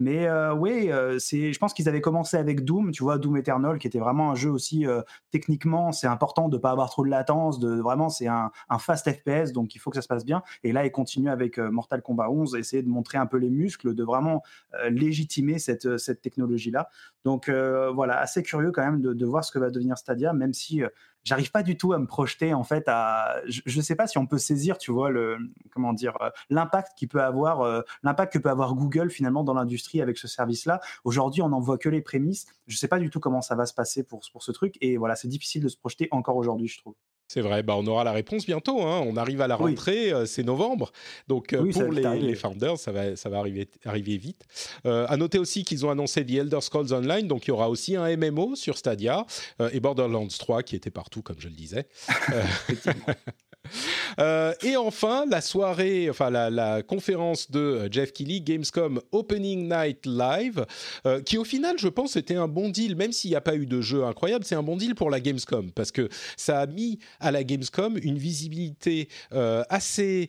[0.00, 3.36] Mais euh, oui, euh, c'est, je pense qu'ils avaient commencé avec Doom, tu vois, Doom
[3.36, 6.90] Eternal, qui était vraiment un jeu aussi euh, techniquement, c'est important de ne pas avoir
[6.90, 8.50] trop de latence, de vraiment, c'est un,
[8.80, 10.42] fast FPS, donc il faut que ça se passe bien.
[10.64, 13.94] Et là, ils continuent avec Mortal Kombat 11, essayer de montrer un peu les muscles,
[13.94, 14.42] de vraiment
[14.90, 16.88] légitimer cette, cette technologie-là.
[17.24, 20.52] Donc voilà, assez curieux quand même de, de, voir ce que va devenir Stadia, même
[20.52, 20.82] si
[21.24, 24.18] j'arrive pas du tout à me projeter en fait à je ne sais pas si
[24.18, 25.38] on peut saisir tu vois le
[25.72, 29.54] comment dire euh, l'impact qui peut avoir euh, l'impact que peut avoir Google finalement dans
[29.54, 32.46] l'industrie avec ce service là aujourd'hui on n'en voit que les prémices.
[32.66, 34.76] Je sais pas du tout comment ça va se passer pour pour ce truc.
[34.80, 36.94] Et voilà c'est difficile de se projeter encore aujourd'hui je trouve
[37.32, 38.82] c'est vrai, bah on aura la réponse bientôt.
[38.82, 39.02] Hein.
[39.06, 40.92] On arrive à la rentrée, euh, c'est novembre.
[41.28, 44.42] Donc pour les, founders, ça va, ça va arriver, arriver vite.
[44.84, 47.70] Euh, à noter aussi qu'ils ont annoncé The Elder Scrolls Online, donc il y aura
[47.70, 49.24] aussi un MMO sur Stadia
[49.72, 51.86] et Borderlands 3 qui était partout, comme je le disais.
[52.32, 52.44] Euh,
[54.62, 60.66] et enfin, la soirée, enfin la, conférence de euh, Jeff Keighley, Gamescom Opening Night Live,
[61.06, 63.56] euh, qui au final, je pense, était un bon deal, même s'il n'y a pas
[63.56, 66.66] eu de jeu incroyable, c'est un bon deal pour la Gamescom, parce que ça a
[66.66, 69.08] mis à la Gamescom une visibilité
[69.68, 70.28] assez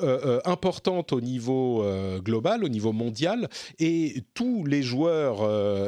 [0.00, 3.48] euh, euh, importante au niveau euh, global, au niveau mondial,
[3.80, 5.38] et tous les joueurs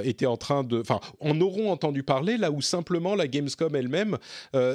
[0.05, 4.19] étaient en train de, enfin, en auront entendu parler là où simplement la Gamescom elle-même,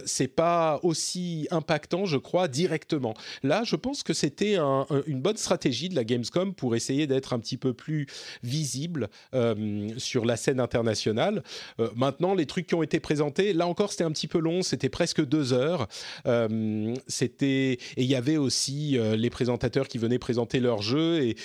[0.05, 3.13] c'est pas aussi impactant, je crois, directement.
[3.43, 7.39] Là, je pense que c'était une bonne stratégie de la Gamescom pour essayer d'être un
[7.39, 8.07] petit peu plus
[8.43, 9.09] visible
[9.97, 11.43] sur la scène internationale.
[11.95, 14.89] maintenant, les trucs qui ont été présentés, là encore, c'était un petit peu long, c'était
[14.89, 15.87] presque deux heures.
[17.07, 21.35] c'était et il y avait aussi les présentateurs qui venaient présenter leur jeu et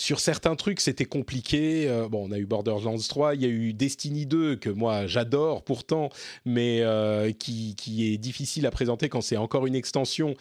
[0.00, 1.88] sur certains trucs, c'était compliqué.
[1.88, 5.08] Euh, bon, on a eu Borderlands 3, il y a eu Destiny 2, que moi
[5.08, 6.10] j'adore pourtant,
[6.46, 7.74] mais euh, qui,
[8.12, 10.36] est difficile à présenter quand c'est encore une extension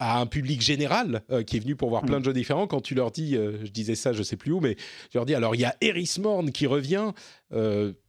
[0.00, 2.24] à un public général qui est venu pour voir plein de mm.
[2.24, 2.66] jeux différents.
[2.66, 4.76] Quand tu leur dis, je disais ça, je sais plus où, mais
[5.12, 7.12] je leur dis alors il y a Eris Morn qui revient.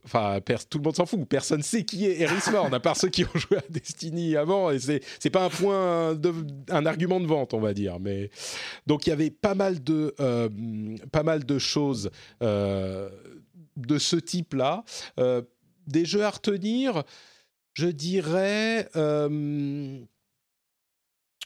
[0.04, 1.24] Enfin, tout le monde s'en fout.
[1.28, 4.70] Personne sait qui est Eris Morn, à part ceux qui ont joué à Destiny avant.
[4.70, 6.32] Et c'est c'est pas un point, de,
[6.70, 8.00] un argument de vente, on va dire.
[8.00, 8.30] Mais
[8.86, 10.14] donc il y avait pas mal de
[11.12, 14.84] pas mal de choses de ce type-là.
[15.86, 17.04] des jeux à retenir
[17.74, 19.98] je dirais, euh,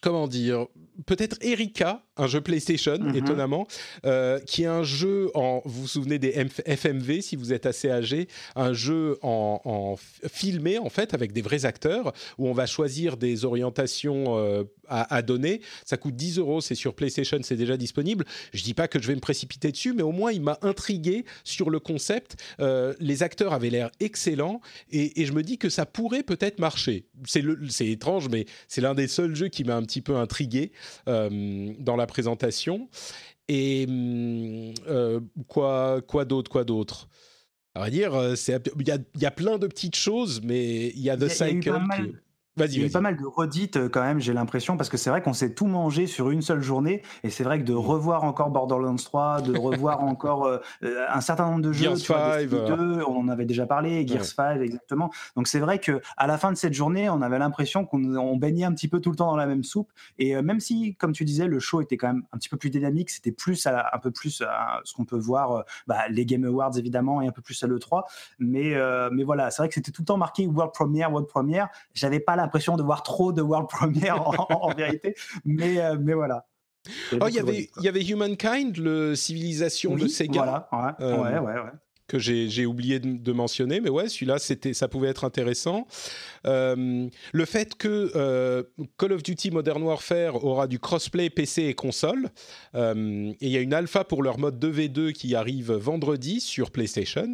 [0.01, 0.67] comment dire,
[1.07, 3.17] peut-être Erika, un jeu PlayStation, mhm.
[3.17, 3.67] étonnamment,
[4.05, 6.31] euh, qui est un jeu en, vous vous souvenez des
[6.67, 9.97] FMV, si vous êtes assez âgé, un jeu en,
[10.33, 15.23] filmé, en fait, avec des vrais acteurs, où on va choisir des orientations euh, à,
[15.23, 15.61] donner.
[15.85, 18.25] Ça coûte 10 euros, c'est sur PlayStation, c'est déjà disponible.
[18.53, 21.25] Je dis pas que je vais me précipiter dessus, mais au moins, il m'a intrigué
[21.45, 22.37] sur le concept.
[22.61, 26.59] Euh, les acteurs avaient l'air excellents, et, et, je me dis que ça pourrait peut-être
[26.61, 27.05] marcher.
[27.27, 30.73] C'est étrange, mais c'est l'un des seuls jeux qui m'a un petit peu intrigué.
[31.07, 32.89] Dans la présentation.
[33.49, 37.09] Et hum, euh, quoi, quoi d'autre, quoi d'autre?
[37.75, 38.35] À vrai dire, euh,
[38.79, 41.73] il y a, y a, plein de petites choses, mais il y a The Cycle.
[42.59, 44.97] Il y a eu pas mal de redites euh, quand même, j'ai l'impression, parce que
[44.97, 47.75] c'est vrai qu'on s'est tout mangé sur une seule journée, et c'est vrai que de
[47.75, 47.77] mm.
[47.77, 51.99] revoir encore Borderlands 3, de revoir encore euh, euh, un certain nombre de jeux, Gears
[51.99, 55.11] 5, 2, on en avait déjà parlé, Gears 5 exactement.
[55.37, 58.65] Donc c'est vrai que à la fin de cette journée, on avait l'impression qu'on baignait
[58.65, 61.27] un petit peu tout le temps dans la même soupe, et même si, comme tu
[61.27, 63.99] disais, le show était quand même un petit peu plus dynamique, c'était plus à, un
[63.99, 67.43] peu plus à ce qu'on peut voir, bah, les Game Awards évidemment, et un peu
[67.43, 68.05] plus à l'E3,
[68.39, 68.75] mais
[69.13, 71.69] mais voilà, c'est vrai que c'était tout le temps marqué World Premiere, World Premiere.
[71.93, 76.15] J'avais pas la l'impression de voir trop de world premiere en, vérité, mais, euh, mais
[76.15, 76.47] voilà.
[77.21, 80.67] Oh, il y avait, il y avait Humankind, le civilisation de Sega.
[80.71, 81.71] Voilà, euh, ouais, ouais, ouais,
[82.07, 85.89] que j'ai oublié de, mentionner, mais ouais, celui-là, c'était, ça pouvait être intéressant.
[86.47, 88.65] Euh, le fait que
[88.99, 92.29] Call of Duty Modern Warfare aura du crossplay PC et console,
[92.75, 97.33] et il y a une alpha pour leur mode 2v2 qui arrive vendredi sur PlayStation.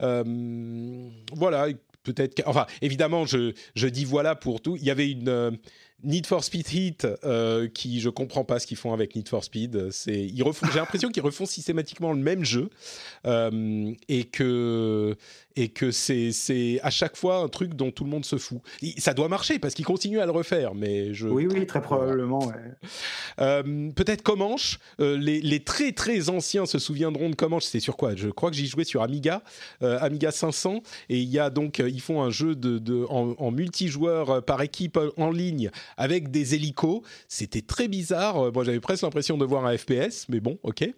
[0.00, 1.68] voilà,
[2.06, 2.42] peut-être.
[2.46, 4.76] Enfin, évidemment, je, je dis voilà pour tout.
[4.76, 5.28] Il y avait une.
[5.28, 5.50] Euh,
[6.04, 9.42] Need for Speed Heat, euh, qui je comprends pas ce qu'ils font avec Need for
[9.42, 9.90] Speed.
[9.90, 12.68] C'est, j'ai l'impression qu'ils refont systématiquement le même jeu
[13.26, 15.16] euh, et que
[15.56, 16.30] et que c'est,
[16.82, 18.60] à chaque fois un truc dont tout le monde se fout.
[18.98, 21.28] Ça doit marcher parce qu'ils continuent à le refaire, mais je.
[21.28, 22.52] Oui, oui, très probablement.
[23.40, 24.78] Euh, peut-être Comanche.
[24.98, 27.64] les, les, très très anciens se souviendront de Comanche.
[27.64, 28.14] C'est sur quoi?
[28.14, 29.42] Je crois que j'y jouais sur Amiga,
[29.80, 33.50] Amiga 500, et il y a donc ils font un jeu de, de en, en
[33.50, 37.02] multijoueur par équipe en ligne avec des hélicos.
[37.28, 38.46] C'était très bizarre.
[38.46, 40.88] Euh, moi, j'avais presque l'impression de voir un FPS, mais bon, ok.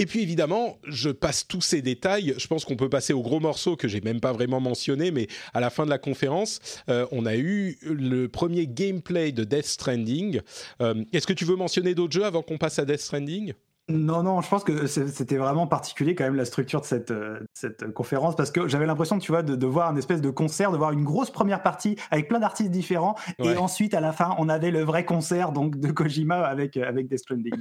[0.00, 2.32] Et puis évidemment, je passe tous ces détails.
[2.38, 5.26] Je pense qu'on peut passer au gros morceau que j'ai même pas vraiment mentionné, mais
[5.52, 6.58] à la fin de la conférence,
[6.88, 10.40] euh, on a eu le premier gameplay de Death Stranding.
[10.80, 13.52] Euh, est-ce que tu veux mentionner d'autres jeux avant qu'on passe à Death Stranding?
[13.90, 17.40] Non, non, je pense que c'était vraiment particulier quand même la structure de cette, euh,
[17.54, 20.76] cette conférence parce que j'avais l'impression, tu vois, de, voir un espèce de concert, de
[20.76, 24.48] voir une grosse première partie avec plein d'artistes différents et ensuite à la fin on
[24.48, 27.52] avait le vrai concert donc de Kojima avec avec Death Stranding.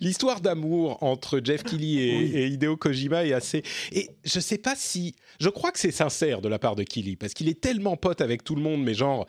[0.00, 5.14] L'histoire d'amour entre Jeff Keighley et, Hideo Kojima est assez et je sais pas si
[5.40, 8.20] je crois que c'est sincère de la part de Keighley parce qu'il est tellement pote
[8.20, 9.26] avec tout le monde mais genre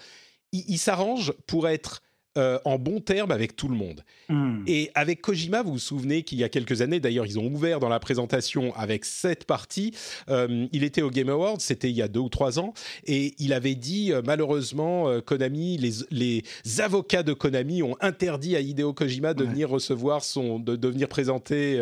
[0.51, 2.01] il s'arrange pour être
[2.37, 4.03] euh, en bon terme avec tout le monde.
[4.29, 4.63] Hmm.
[4.67, 7.79] Et avec Kojima, vous vous souvenez qu'il y a quelques années, d'ailleurs, ils ont ouvert
[7.79, 9.93] dans la présentation avec cette partie.
[10.29, 12.73] Euh, il était au Game Awards, c'était il y a deux ou trois ans,
[13.05, 15.77] et il avait dit euh, malheureusement, Konami,
[16.11, 16.43] les,
[16.79, 21.07] avocats de Konami ont interdit à Hideo Kojima de venir recevoir son, de, de venir
[21.07, 21.81] présenter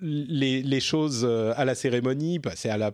[0.00, 2.40] les, choses à la cérémonie.
[2.54, 2.92] C'est à la,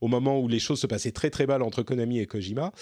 [0.00, 2.72] au moment où les choses se passaient très très mal entre Konami et Kojima.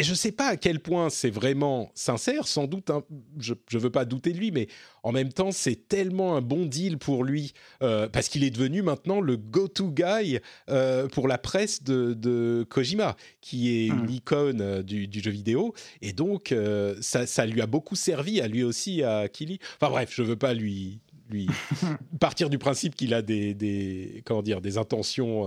[0.00, 2.90] Et je ne sais pas à quel point c'est vraiment sincère, sans doute,
[3.38, 4.66] je ne veux pas douter de lui, mais
[5.02, 8.80] en même temps, c'est tellement un bon deal pour lui, euh, parce qu'il est devenu
[8.80, 10.38] maintenant le go-to guy
[10.70, 14.10] euh, pour la presse de, Kojima, qui est une mmh.
[14.10, 15.74] icône euh, du, jeu vidéo.
[16.00, 16.54] Et donc,
[17.02, 19.58] ça, lui a beaucoup servi à lui aussi, à Kili.
[19.78, 21.46] Enfin bref, je ne veux pas lui, lui
[22.20, 25.46] partir du principe qu'il a des, des, comment dire, des intentions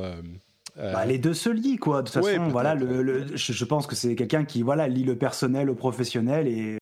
[0.75, 2.01] bah, euh, les deux se lient, quoi.
[2.01, 5.69] De toute façon, voilà, le, je, pense que c'est quelqu'un qui voilà, lie le personnel
[5.69, 6.47] au professionnel.
[6.47, 6.77] Et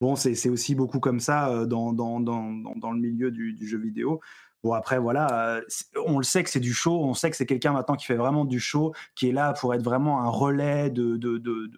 [0.00, 3.78] bon, c'est aussi beaucoup comme ça euh, dans, dans, dans, dans le milieu du, jeu
[3.78, 4.20] vidéo.
[4.62, 5.62] Bon, après, voilà, euh,
[6.06, 8.16] on le sait que c'est du show, on sait que c'est quelqu'un maintenant qui fait
[8.16, 11.70] vraiment du show, qui est là pour être vraiment un relais de, de, de,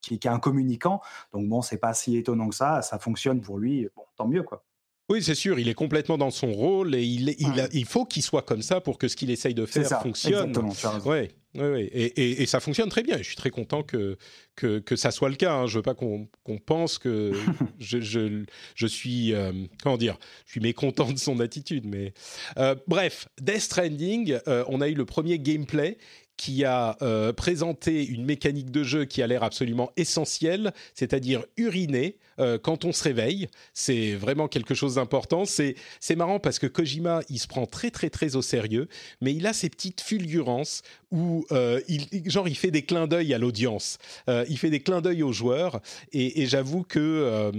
[0.00, 1.02] qui, qui, est un communicant.
[1.34, 4.42] Donc bon, c'est pas si étonnant que ça, ça fonctionne pour lui, bon, tant mieux,
[4.42, 4.64] quoi.
[5.10, 7.34] Oui, c'est sûr, il est complètement dans son rôle et il,
[7.72, 10.48] il, faut qu'il soit comme ça pour que ce qu'il essaye de faire fonctionne.
[10.48, 13.18] Exactement, ouais, ouais, Et, et, ça fonctionne très bien.
[13.18, 14.16] Je suis très content que,
[14.56, 15.52] que, que ça soit le cas.
[15.52, 15.66] Hein.
[15.66, 16.26] Je veux pas qu'on
[16.64, 17.32] pense que
[17.78, 21.84] je, je, je, suis, euh, comment dire, je suis mécontent de son attitude.
[21.84, 22.14] Mais
[22.56, 25.98] euh, bref, Death Stranding, euh, on a eu le premier gameplay
[26.36, 32.16] qui a euh, présenté une mécanique de jeu qui a l'air absolument essentielle, c'est-à-dire uriner
[32.40, 33.48] euh, quand on se réveille.
[33.72, 35.44] C'est vraiment quelque chose d'important.
[35.44, 35.76] C'est,
[36.16, 38.88] marrant parce que Kojima, il se prend très très très au sérieux,
[39.20, 43.32] mais il a ces petites fulgurances où euh, il, genre il fait des clins d'œil
[43.34, 45.80] à l'audience, il fait des clins d'œil aux joueurs,
[46.12, 47.50] et, j'avoue que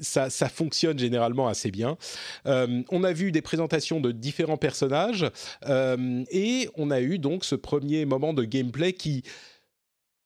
[0.00, 1.98] ça, ça, fonctionne généralement assez bien.
[2.46, 5.26] on a vu des présentations de différents personnages,
[5.66, 9.22] et on a eu donc ce premier moment de gameplay qui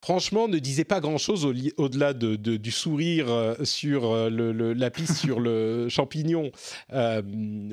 [0.02, 1.44] franchement, ne disait pas grand-chose
[1.76, 6.50] au-delà de, du sourire euh, sur euh, le, la piste sur le champignon.
[6.92, 7.22] Euh,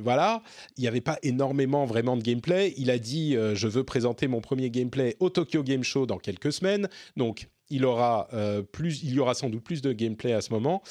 [0.01, 0.41] voilà,
[0.77, 2.73] il n'y avait pas énormément vraiment de gameplay.
[2.77, 6.53] Il a dit je veux présenter mon premier gameplay au Tokyo Game Show dans quelques
[6.53, 8.27] semaines, donc il aura
[8.71, 10.83] plus, il y aura sans doute plus de gameplay à ce moment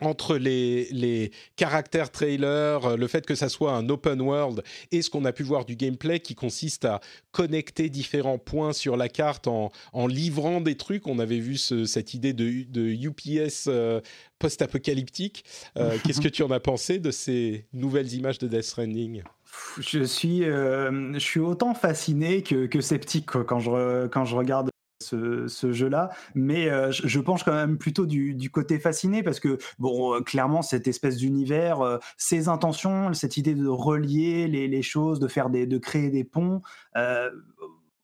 [0.00, 5.02] entre les, les caractères trailers, euh, le fait que ça soit un open world et
[5.02, 7.00] ce qu'on a pu voir du gameplay qui consiste à
[7.32, 11.06] connecter différents points sur la carte en, en livrant des trucs.
[11.06, 14.00] On avait vu cette idée de, de UPS euh,
[14.38, 15.44] post-apocalyptique.
[15.76, 19.22] Euh, qu'est-ce que tu en as pensé de ces nouvelles images de Death Stranding?
[19.78, 25.72] Je suis, je suis autant fasciné que, que sceptique quand je, quand je regarde ce,
[25.72, 30.20] jeu-là, mais euh, je, penche quand même plutôt du, côté fasciné parce que bon, euh,
[30.20, 35.50] clairement cette espèce d'univers, euh, ses intentions, cette idée de relier les, choses, de faire
[35.50, 36.62] des, de créer des ponts.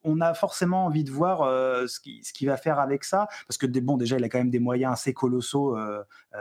[0.05, 1.41] On a forcément envie de voir
[1.89, 4.39] ce qu'il ce qui va faire avec ça, parce que bon, déjà, il a quand
[4.39, 5.77] même des moyens assez colossaux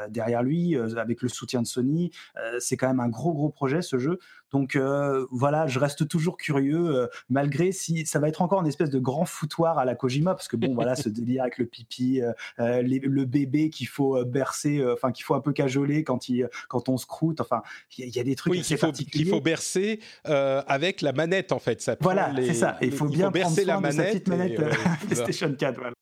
[0.09, 2.11] derrière lui, avec le soutien de Sony.
[2.59, 4.19] c'est quand même un gros, gros projet, ce jeu.
[4.51, 8.67] Donc euh, voilà, je reste toujours curieux, euh, malgré si ça va être encore une
[8.67, 11.65] espèce de grand foutoir à la Kojima, parce que bon, voilà, ce délire avec le
[11.65, 16.49] pipi, euh, le bébé qu'il faut bercer, enfin qu'il faut un peu cajoler quand, il,
[16.67, 17.61] quand on se croûte, enfin,
[17.97, 21.59] il y, a des trucs oui, assez faut, Qu'il faut bercer avec la manette, en
[21.59, 21.81] fait.
[21.81, 22.77] Ça voilà, c'est ça.
[22.81, 24.62] Il faut bien bercer la manette, manette
[25.07, 25.75] PlayStation 4.
[25.75, 25.93] Voilà.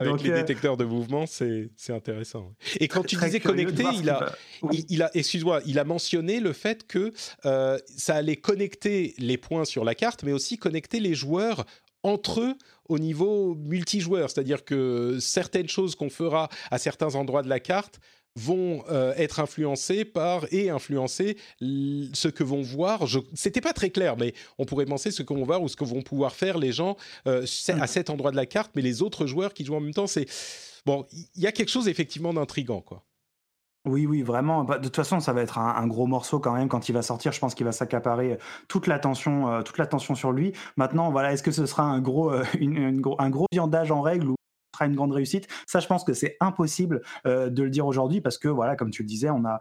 [0.00, 2.54] Avec les euh, détecteurs de mouvement, c'est intéressant.
[2.80, 4.32] Et quand tu disais connecté, il a,
[4.88, 7.12] il, a excuse-moi, il a mentionné le fait que
[7.44, 11.64] euh, ça allait connecter les points sur la carte, mais aussi connecter les joueurs
[12.02, 12.54] entre eux
[12.88, 18.00] au niveau multijoueur, c'est-à-dire que certaines choses qu'on fera à certains endroits de la carte
[18.38, 23.06] vont euh, être influencés par et influencer ce que vont voir.
[23.06, 25.76] Je, c'était pas très clair, mais on pourrait penser ce que vont voir ou ce
[25.76, 26.96] que vont pouvoir faire les gens
[27.26, 27.44] euh,
[27.80, 30.06] à cet endroit de la carte, mais les autres joueurs qui jouent en même temps,
[30.06, 30.26] c'est
[30.86, 31.06] bon.
[31.34, 33.04] Il y a quelque chose effectivement d'intrigant, quoi.
[33.84, 34.64] Oui, oui, vraiment.
[34.64, 37.02] Bah, de toute façon, ça va être un, gros morceau quand même quand il va
[37.02, 37.32] sortir.
[37.32, 40.52] Je pense qu'il va s'accaparer toute l'attention, euh, toute l'attention sur lui.
[40.76, 44.37] Maintenant, voilà, est-ce que ce sera un gros, un gros viandage en règle ou
[44.74, 45.48] sera une grande réussite.
[45.66, 48.90] Ça, je pense que c'est impossible euh, de le dire aujourd'hui parce que, voilà, comme
[48.90, 49.60] tu le disais, on a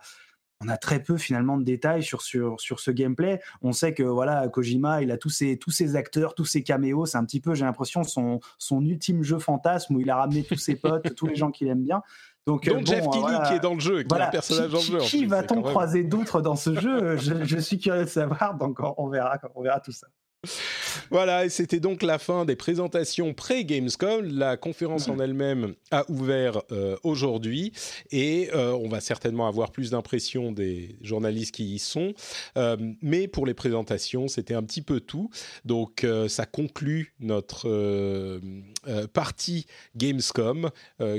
[0.59, 3.39] on a très peu finalement de détails sur, sur, sur ce gameplay.
[3.61, 7.05] On sait que voilà, Kojima, il a tous ses, tous ses acteurs, tous ses caméos.
[7.05, 10.43] C'est un petit peu, j'ai l'impression, son, son ultime jeu fantasme où il a ramené
[10.43, 12.01] tous ses potes, tous les gens qu'il aime bien.
[12.47, 14.99] Donc, Jeff Keighley qui est dans le jeu, qui est un personnage dans le jeu.
[14.99, 17.17] Qui va-t-on croiser d'autres dans ce jeu?
[17.17, 20.07] Je, je, suis curieux de savoir, donc on verra, on verra tout ça.
[21.09, 24.25] Voilà, et c'était donc la fin des présentations pré-Gamescom.
[24.25, 27.71] La conférence en elle-même a ouvert euh, aujourd'hui
[28.11, 32.13] et euh, on va certainement avoir plus d'impressions des journalistes qui y sont.
[32.57, 35.29] Euh, mais pour les présentations, c'était un petit peu tout.
[35.65, 38.39] Donc ça conclut notre
[39.13, 40.69] partie Gamescom.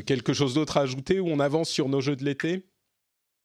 [0.07, 2.65] quelque chose d'autre à ajouter ou on avance sur nos jeux de l'été?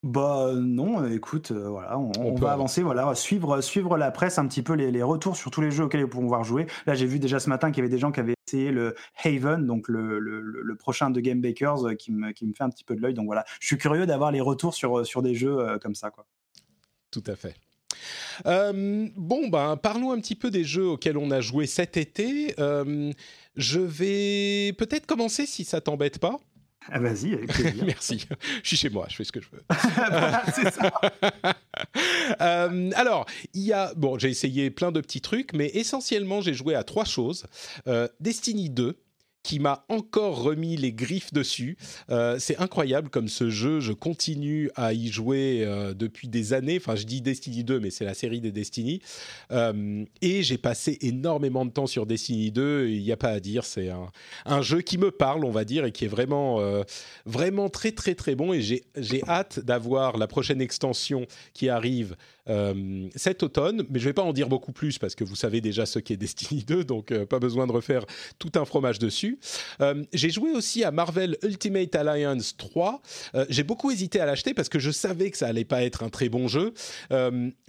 [0.04, 4.62] Bah non, écoute, euh, voilà, on, va avancer, voilà, suivre, suivre la presse un petit
[4.62, 6.68] peu les, retours sur tous les jeux auxquels ils vont pouvoir jouer.
[6.86, 8.96] Là, j'ai vu déjà ce matin qu'il y avait des gens qui avaient essayé le
[9.24, 12.70] Haven, donc le, le, prochain de Game Bakers, euh, qui me, qui me fait un
[12.70, 13.14] petit peu de l'œil.
[13.14, 16.12] Donc voilà, je suis curieux d'avoir les retours sur, sur des jeux euh, comme ça,
[16.12, 16.26] quoi.
[17.10, 17.56] Tout à fait.
[18.44, 22.54] bon, ben, parlons un petit peu des jeux auxquels on a joué cet été.
[22.58, 26.40] je vais peut-être commencer si ça t'embête pas.
[26.92, 27.50] Ah, vas-y, avec
[27.86, 28.28] Merci.
[28.62, 29.64] Je suis chez moi, je fais ce que je veux.
[30.54, 30.92] c'est ça.
[32.42, 33.94] Euh, alors, il y a.
[33.96, 37.46] Bon, j'ai essayé plein de petits trucs, mais essentiellement, j'ai joué à trois choses
[37.88, 38.96] euh, Destiny 2,
[39.44, 41.78] qui m'a encore remis les griffes dessus.
[42.10, 46.78] Euh, c'est incroyable comme ce jeu, je continue à y jouer euh, depuis des années.
[46.78, 49.02] Enfin, je dis Destiny 2, mais c'est la série des Destiny.
[49.52, 52.88] Euh, et j'ai passé énormément de temps sur Destiny 2.
[52.88, 53.90] Il n'y a pas à dire, c'est
[54.46, 56.62] un, jeu qui me parle, on va dire, et qui est vraiment,
[57.26, 58.54] vraiment très, très, très bon.
[58.54, 62.16] Et j'ai hâte d'avoir la prochaine extension qui arrive
[62.50, 65.36] euh, cet automne, mais je ne vais pas en dire beaucoup plus parce que vous
[65.36, 68.06] savez déjà ce qu'est Destiny 2, donc euh, pas besoin de refaire
[68.38, 69.40] tout un fromage dessus.
[69.80, 73.02] Euh, j'ai joué aussi à Marvel Ultimate Alliance 3.
[73.48, 76.10] j'ai beaucoup hésité à l'acheter parce que je savais que ça allait pas être un
[76.10, 76.74] très bon jeu,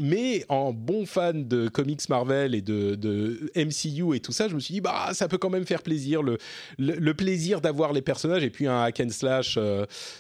[0.01, 4.55] mais en bon fan de comics Marvel et de, de, MCU et tout ça, je
[4.55, 6.39] me suis dit bah ça peut quand même faire plaisir, le,
[6.79, 9.59] le, plaisir d'avoir les personnages et puis un hack and slash,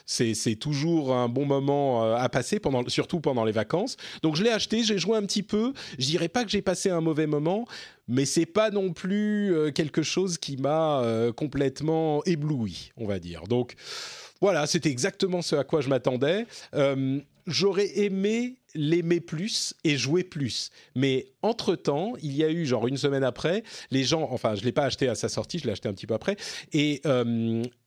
[0.07, 3.97] c'est toujours un bon moment à passer pendant, surtout pendant les vacances.
[4.23, 5.73] Donc je l'ai acheté, j'ai joué un petit peu.
[5.99, 7.67] Je dirais pas que j'ai passé un mauvais moment,
[8.09, 13.19] mais c'est pas non plus euh, quelque chose qui m'a euh, complètement ébloui, on va
[13.19, 13.45] dire.
[13.45, 13.75] Donc
[14.41, 16.47] voilà, c'était exactement ce à quoi je m'attendais.
[16.75, 20.71] Euh, j'aurais aimé l'aimer plus et jouer plus.
[20.95, 24.67] Mais entre-temps, il y a eu, genre une semaine après, les gens, enfin, je ne
[24.67, 26.37] l'ai pas acheté à sa sortie, je l'ai acheté un petit peu après,
[26.73, 27.01] et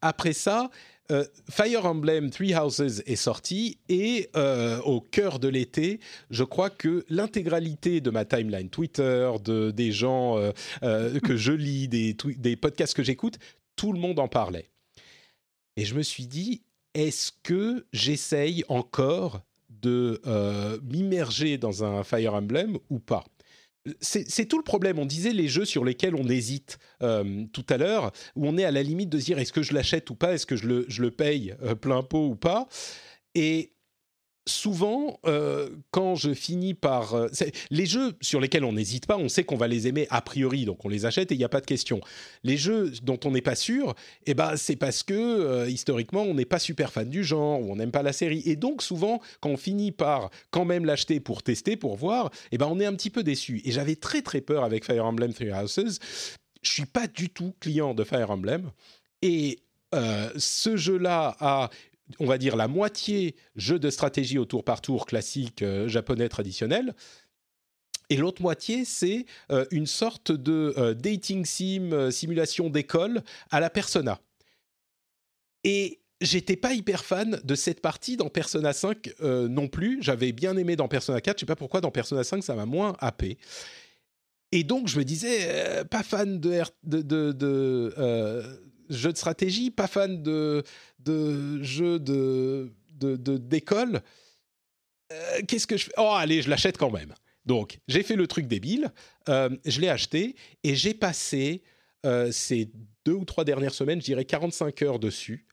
[0.01, 0.69] après ça,
[1.11, 5.99] euh, Fire Emblem Three Houses est sorti et euh, au cœur de l'été,
[6.29, 11.87] je crois que l'intégralité de ma timeline Twitter, de, des gens euh, que je lis,
[11.87, 13.39] des, des podcasts que j'écoute,
[13.75, 14.69] tout le monde en parlait.
[15.77, 20.19] Et je me suis dit, est-ce que j'essaye encore de
[20.83, 23.23] m'immerger dans un Fire Emblem ou pas?
[23.99, 24.99] C'est tout le problème.
[24.99, 28.65] On disait les jeux sur lesquels on hésite euh, tout à l'heure, où on est
[28.65, 30.85] à la limite de dire est-ce que je l'achète ou pas, est-ce que je le,
[30.87, 32.67] je le paye euh, plein pot ou pas?
[33.35, 33.73] Et
[34.47, 37.13] souvent, euh, quand je finis par...
[37.13, 37.27] Euh,
[37.69, 40.65] les jeux sur lesquels on n'hésite pas, on sait qu'on va les aimer a priori,
[40.65, 41.99] donc on les achète et il n'y a pas de question.
[42.43, 43.93] Les jeux dont on n'est pas sûr,
[44.25, 47.71] eh ben, c'est parce que, euh, historiquement, on n'est pas super fan du genre ou
[47.71, 48.41] on n'aime pas la série.
[48.45, 52.57] Et donc, souvent, quand on finit par quand même l'acheter pour tester, pour voir, eh
[52.57, 53.61] ben, on est un petit peu déçu.
[53.65, 55.99] Et j'avais très très peur avec Fire Emblem Three Houses.
[56.61, 58.71] Je suis pas du tout client de Fire Emblem.
[59.21, 59.59] Et
[59.93, 61.69] ce jeu-là a
[62.19, 66.29] on va dire, la moitié jeu de stratégie au tour par tour classique euh, japonais
[66.29, 66.95] traditionnel.
[68.09, 73.69] Et l'autre moitié, c'est euh, une sorte de euh, dating sim, simulation d'école à la
[73.69, 74.19] Persona.
[75.65, 80.01] Et j'étais pas hyper fan de cette partie dans Persona 5 non plus.
[80.01, 81.37] J'avais bien aimé dans Persona 4.
[81.37, 83.37] Je sais pas pourquoi dans Persona 5 ça m'a moins happé.
[84.53, 90.21] Et donc je me disais, pas fan de, de, de, jeux de stratégie, pas fan
[90.21, 90.63] de,
[90.99, 94.01] de jeux de, d'école.
[95.11, 95.93] Euh, qu'est-ce que je fais?
[95.97, 97.13] Oh, allez, je l'achète quand même.
[97.45, 98.91] Donc, j'ai fait le truc débile,
[99.29, 101.63] euh, je l'ai acheté et j'ai passé
[102.05, 102.69] euh, ces
[103.05, 105.45] deux ou trois dernières semaines, je dirais 45 heures dessus.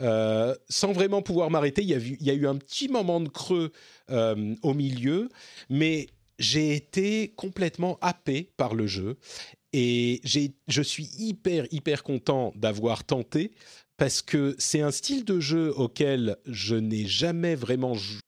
[0.00, 1.82] sans vraiment pouvoir m'arrêter.
[1.82, 3.72] Il, il, y a eu un petit moment de creux
[4.08, 5.28] au milieu,
[5.68, 9.18] mais j'ai été complètement happé par le jeu
[9.72, 13.52] et je suis hyper, hyper content d'avoir tenté
[13.96, 18.20] parce que c'est un style de jeu auquel je n'ai jamais vraiment joué.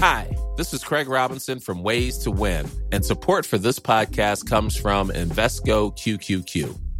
[0.00, 0.26] Hi,
[0.56, 5.10] this is Craig Robinson from Ways to Win, and support for this podcast comes from
[5.10, 6.83] Invesco QQQ.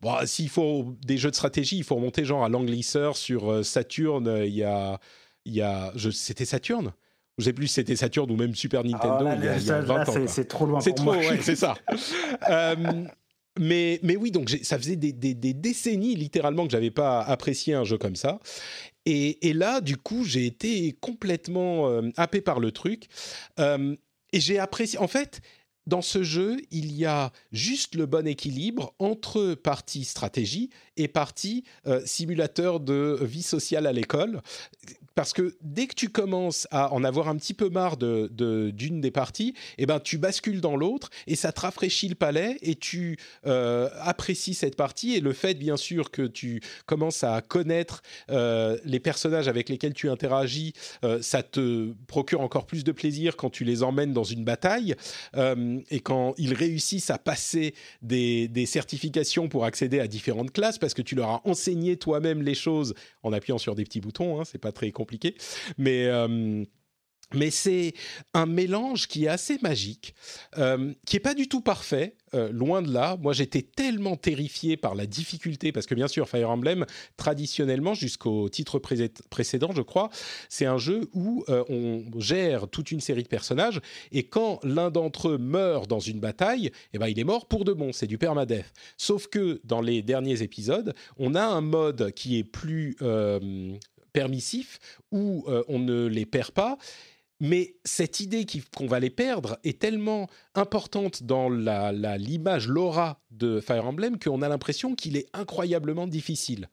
[0.00, 3.62] Bon, s'il faut des jeux de stratégie, il faut remonter genre à Langlisseur sur euh,
[3.62, 5.00] Saturn, il y a
[5.44, 6.92] il y a c'était Saturn
[7.38, 10.14] je sais plus si c'était Saturn ou même Super Nintendo ah, 20 ans.
[10.26, 11.76] C'est trop loin C'est trop, ouais, c'est ça.
[12.50, 13.04] euh,
[13.58, 17.74] mais, mais oui, donc ça faisait des, des, des décennies littéralement que j'avais pas apprécié
[17.74, 18.40] un jeu comme ça.
[19.06, 23.06] Et, et là, du coup, j'ai été complètement euh, happé par le truc.
[23.60, 23.94] Euh,
[24.32, 24.98] et j'ai apprécié.
[24.98, 25.40] En fait,
[25.88, 30.68] dans ce jeu, il y a juste le bon équilibre entre partie stratégie
[30.98, 34.42] et partie euh, simulateur de vie sociale à l'école
[35.18, 38.30] parce que dès que tu commences à en avoir un petit peu marre de,
[38.70, 42.56] d'une des parties, eh ben tu bascules dans l'autre et ça te rafraîchit le palais
[42.62, 47.40] et tu euh, apprécies cette partie et le fait bien sûr que tu commences à
[47.40, 48.00] connaître
[48.30, 53.34] euh, les personnages avec lesquels tu interagis, euh, ça te procure encore plus de plaisir
[53.34, 54.94] quand tu les emmènes dans une bataille
[55.90, 60.94] et quand ils réussissent à passer des, des certifications pour accéder à différentes classes parce
[60.94, 62.94] que tu leur as enseigné toi-même les choses
[63.24, 65.07] en appuyant sur des petits boutons, hein, c'est pas très compliqué
[65.78, 66.06] Mais.
[66.06, 66.64] Euh,
[67.34, 67.92] mais c'est
[68.32, 70.14] un mélange qui est assez magique,
[70.56, 73.18] euh, qui est pas du tout parfait, euh, loin de là.
[73.20, 76.86] Moi, j'étais tellement terrifié par la difficulté, parce que bien sûr, Fire Emblem,
[77.18, 80.08] traditionnellement, jusqu'au titre précédent, je crois,
[80.48, 85.28] c'est un jeu où on gère toute une série de personnages, et quand l'un d'entre
[85.28, 88.16] eux meurt dans une bataille, eh ben, il est mort pour de bon, c'est du
[88.16, 88.72] permadeath.
[88.96, 92.96] Sauf que dans les derniers épisodes, on a un mode qui est plus
[94.18, 94.80] permissif
[95.12, 96.76] où euh, on ne les perd pas.
[97.40, 98.44] Mais cette idée
[98.76, 104.42] qu'on va les perdre est tellement importante dans l'image, la, l'aura de Fire Emblem qu'on
[104.42, 106.68] a l'impression qu'il est incroyablement difficile.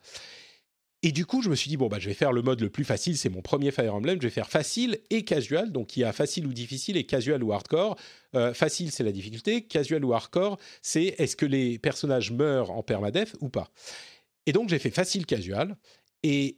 [1.03, 2.71] Et du coup, je me suis dit, bon, bah, je vais faire le mode le
[2.71, 5.99] plus facile, c'est mon premier Fire Emblem, je vais faire facile et casual, donc il
[5.99, 7.95] y a facile ou difficile et casual ou hardcore.
[8.33, 12.81] Euh, facile, c'est la difficulté, casual ou hardcore, c'est est-ce que les personnages meurent en
[12.81, 13.69] permadeath ou pas.
[14.47, 15.77] Et donc j'ai fait facile casual,
[16.23, 16.57] et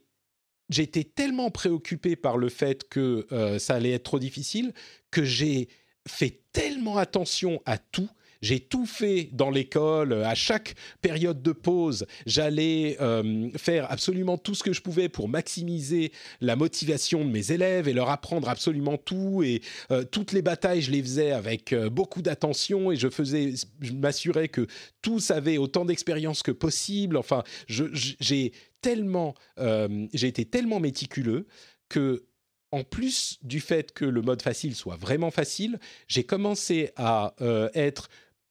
[0.68, 4.72] j'étais tellement préoccupé par le fait que euh, ça allait être trop difficile
[5.10, 5.68] que j'ai
[6.06, 8.08] fait tellement attention à tout.
[8.40, 14.54] J'ai tout fait dans l'école, à chaque période de pause, j'allais euh, faire absolument tout
[14.54, 18.96] ce que je pouvais pour maximiser la motivation de mes élèves et leur apprendre absolument
[18.96, 19.42] tout.
[19.42, 19.60] Et
[19.90, 24.46] euh, toutes les batailles, je les faisais avec beaucoup d'attention et je faisais, je m'assurais
[24.46, 24.68] que
[25.02, 27.16] tous avaient autant d'expérience que possible.
[27.16, 31.46] Enfin, j'ai tellement, euh, j'ai été tellement méticuleux
[31.88, 32.24] que
[32.70, 37.70] en plus du fait que le mode facile soit vraiment facile, j'ai commencé à euh,
[37.74, 38.08] être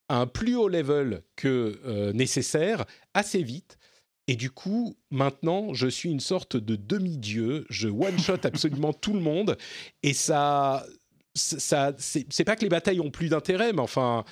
[0.09, 3.77] à un plus haut level que euh, nécessaire assez vite.
[4.27, 7.65] Et du coup, maintenant, je suis une sorte de demi-dieu.
[7.69, 9.57] Je one-shot absolument tout le monde.
[10.03, 10.85] Et ça,
[11.33, 14.25] ça c'est pas que les batailles ont plus d'intérêt, mais enfin,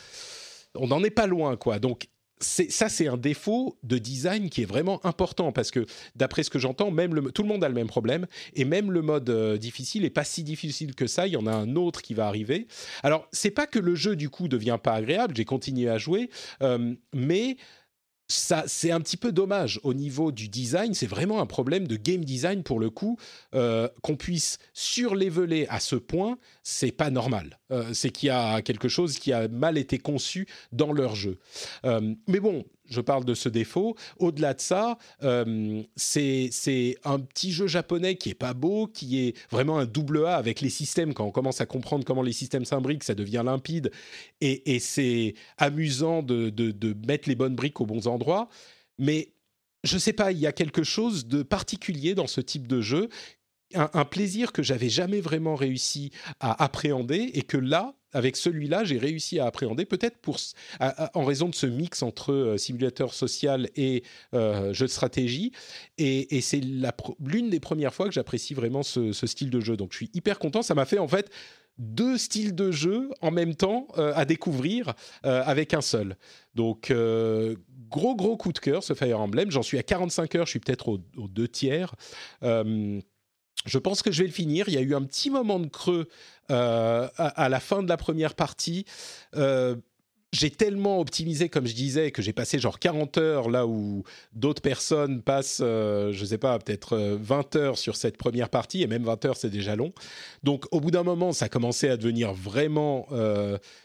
[0.75, 1.79] on n'en est pas loin, quoi.
[1.79, 2.07] Donc,
[2.39, 6.59] ça, c'est un défaut de design qui est vraiment important parce que, d'après ce que
[6.59, 10.03] j'entends, même tout le monde a le même problème et même le mode euh, difficile
[10.05, 11.27] est pas si difficile que ça.
[11.27, 12.67] Il y en a un autre qui va arriver.
[13.03, 15.35] Alors, c'est pas que le jeu du coup devient pas agréable.
[15.35, 16.29] J'ai continué à jouer,
[16.61, 17.57] euh, mais
[18.27, 20.93] ça, c'est un petit peu dommage au niveau du design.
[20.93, 23.17] C'est vraiment un problème de game design pour le coup.
[23.53, 27.59] Euh, qu'on puisse surleveler à ce point, c'est pas normal.
[27.71, 31.37] Euh, c'est qu'il y a quelque chose qui a mal été conçu dans leur jeu.
[31.85, 33.95] Euh, mais bon, je parle de ce défaut.
[34.17, 39.37] Au-delà de ça, euh, c'est un petit jeu japonais qui est pas beau, qui est
[39.51, 41.13] vraiment un double A avec les systèmes.
[41.13, 43.91] Quand on commence à comprendre comment les systèmes s'imbriquent, ça devient limpide
[44.41, 48.49] et, c'est amusant de, mettre les bonnes briques aux bons endroits.
[48.97, 49.33] Mais
[49.83, 53.09] je sais pas, il y a quelque chose de particulier dans ce type de jeu
[53.73, 58.97] un, plaisir que j'avais jamais vraiment réussi à appréhender et que là, avec celui-là, j'ai
[58.97, 60.37] réussi à appréhender, peut-être pour
[60.79, 64.03] en raison de ce mix entre euh, simulateur social et
[64.33, 65.51] euh, jeu de stratégie.
[65.97, 69.75] Et, c'est l'une des premières fois que j'apprécie vraiment ce, style de jeu.
[69.75, 70.61] Donc je suis hyper content.
[70.61, 71.29] Ça m'a fait en fait
[71.77, 74.93] deux styles de jeu en même temps euh, à découvrir
[75.23, 76.15] avec un seul.
[76.53, 76.93] Donc
[77.89, 79.51] gros gros coup de cœur ce Fire Emblem.
[79.51, 81.93] J'en suis à 45 heures, je suis peut-être aux, deux tiers.
[83.65, 84.69] Je pense que je vais le finir.
[84.69, 86.07] Il y a eu un petit moment de creux
[86.51, 88.85] euh, à, la fin de la première partie.
[89.35, 89.75] Euh,
[90.35, 94.61] j'ai tellement optimisé, comme je disais, que j'ai passé genre 40 heures là où d'autres
[94.61, 98.87] personnes passent, euh, je ne sais pas, peut-être 20 heures sur cette première partie, et
[98.87, 99.93] même 20 heures, c'est déjà long.
[100.43, 103.07] Donc, au bout d'un moment, ça commençait à devenir vraiment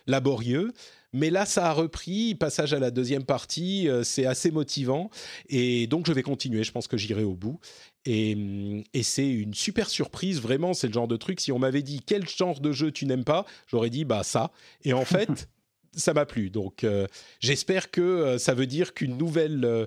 [0.06, 0.72] laborieux.
[1.12, 2.34] Mais là, ça a repris.
[2.34, 5.10] Passage à la deuxième partie, euh, c'est assez motivant.
[5.48, 6.62] Et donc, je vais continuer.
[6.64, 7.58] Je pense que j'irai au bout.
[8.04, 10.40] Et, mm, et c'est une super surprise.
[10.40, 11.40] Vraiment, c'est le genre de truc.
[11.40, 14.52] Si on m'avait dit quel genre de jeu tu n'aimes pas, j'aurais dit bah ça.
[14.84, 15.48] Et en fait.
[15.94, 16.50] Ça m'a plu.
[16.50, 17.06] Donc, euh,
[17.40, 19.86] j'espère que euh, ça veut dire qu'une nouvelle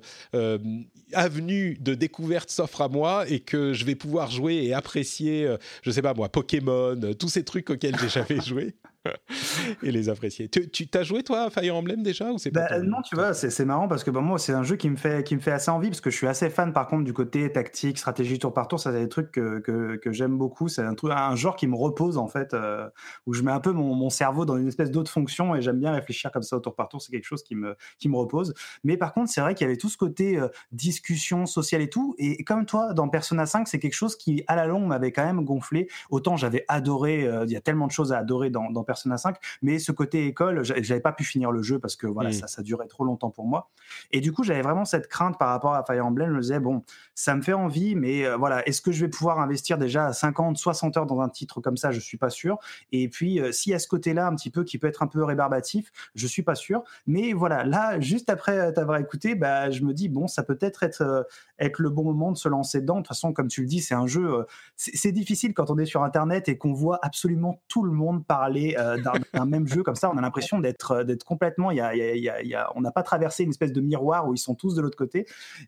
[1.14, 5.48] avenue de découverte s'offre à moi et que je vais pouvoir jouer et apprécier,
[5.82, 8.76] je sais pas moi, Pokémon, tous ces trucs auxquels j'ai jamais joué.
[9.84, 10.48] et les apprécier.
[10.50, 13.16] Tu, tu as joué toi à Fire Emblem déjà ou c'est bah, pas Non, tu
[13.16, 15.42] vois, c'est marrant parce que bah, moi c'est un jeu qui me fait qui me
[15.42, 18.40] fait assez envie parce que je suis assez fan par contre du côté tactique, stratégie
[18.40, 18.80] tour par tour.
[18.80, 20.70] Ça c'est des trucs que, que, que j'aime beaucoup.
[20.70, 22.90] C'est un truc, un genre qui me repose en fait, euh,
[23.26, 25.80] où je mets un peu mon, mon cerveau dans une espèce d'autre fonction et j'aime
[25.80, 27.02] bien réfléchir comme ça au tour par tour.
[27.02, 28.54] C'est quelque chose qui me qui me repose.
[28.84, 31.90] Mais par contre, c'est vrai qu'il y avait tout ce côté euh, discussion sociale et
[31.90, 32.16] tout.
[32.18, 35.26] Et comme toi, dans Persona 5, c'est quelque chose qui à la longue m'avait quand
[35.26, 35.90] même gonflé.
[36.10, 38.93] Autant j'avais adoré, euh, il y a tellement de choses à adorer dans, dans Persona
[38.96, 42.48] 5, mais ce côté école, j'avais pas pu finir le jeu parce que voilà, ça,
[42.48, 43.70] ça durait trop longtemps pour moi.
[44.12, 46.30] Et du coup, j'avais vraiment cette crainte par rapport à Fire Emblem.
[46.30, 46.84] Je me disais, bon,
[47.16, 50.58] ça me fait envie, mais euh, voilà, est-ce que je vais pouvoir investir déjà 50,
[50.58, 51.92] 60 heures dans un titre comme ça?
[51.92, 52.58] Je suis pas sûr.
[52.92, 55.08] Et puis, euh, s'il y a ce côté-là un petit peu qui peut être un
[55.08, 56.84] peu rébarbatif, je suis pas sûr.
[57.08, 60.84] Mais voilà, là, juste après t'avoir écouté, bah, je me dis, bon, ça peut être
[60.84, 61.28] être,
[61.60, 62.96] être le bon moment de se lancer dedans.
[62.96, 64.46] De toute façon, comme tu le dis, c'est un jeu.
[64.76, 68.76] c'est difficile quand on est sur Internet et qu'on voit absolument tout le monde parler
[69.34, 70.10] d'un même jeu comme ça.
[70.12, 71.72] On a l'impression d'être d'être complètement.
[71.72, 74.34] Y a, y a, y a, on n'a pas traversé une espèce de miroir où
[74.34, 75.26] ils sont tous de l'autre côté.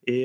[0.08, 0.24] Et,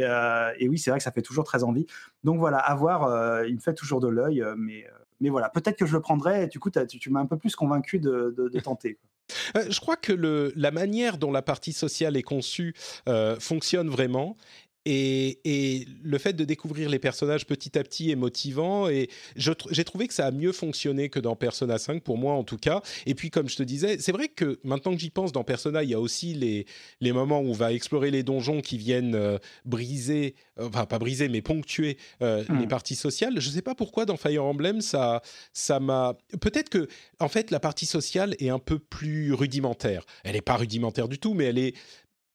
[0.58, 1.86] et oui, c'est vrai que ça fait toujours très envie.
[2.24, 3.44] Donc voilà, à voir.
[3.44, 4.86] il me fait toujours de l'œil, mais
[5.20, 6.46] mais voilà, peut-être que je le prendrai.
[6.46, 8.98] du coup, tu, tu m'as un peu plus convaincu de, de, tenter.
[9.54, 12.74] je crois que le, la manière dont la partie sociale est conçue
[13.38, 14.36] fonctionne vraiment
[14.86, 20.08] et, le fait de découvrir les personnages petit à petit est motivant et j'ai trouvé
[20.08, 22.82] que ça a mieux fonctionné que dans Persona 5 pour moi en tout cas.
[23.06, 25.82] Et puis comme je te disais, c'est vrai que maintenant que j'y pense dans Persona,
[25.82, 26.66] il y a aussi les,
[27.00, 30.98] les moments où on va explorer les donjons qui viennent euh, briser, euh, enfin pas
[30.98, 32.68] briser mais ponctuer euh, les hmm.
[32.68, 33.34] parties sociales.
[33.38, 35.20] Je ne sais pas pourquoi dans Fire Emblem ça
[35.52, 40.04] ça m'a peut-être que en fait la partie sociale est un peu plus rudimentaire.
[40.24, 41.74] Elle n'est pas rudimentaire du tout mais elle est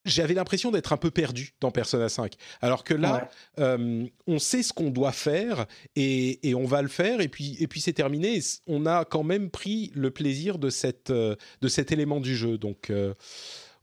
[0.05, 2.33] j'avais l'impression d'être un peu perdu dans Persona 5.
[2.61, 3.29] Alors que là,
[3.59, 7.67] euh, on sait ce qu'on doit faire et, on va le faire et puis, et
[7.67, 8.39] puis c'est terminé.
[8.67, 12.57] On a quand même pris le plaisir de, cette, euh, de cet élément du jeu.
[12.57, 13.13] Donc, euh,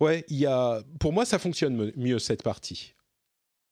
[0.00, 2.94] ouais, il y a, pour moi, ça fonctionne mieux cette partie.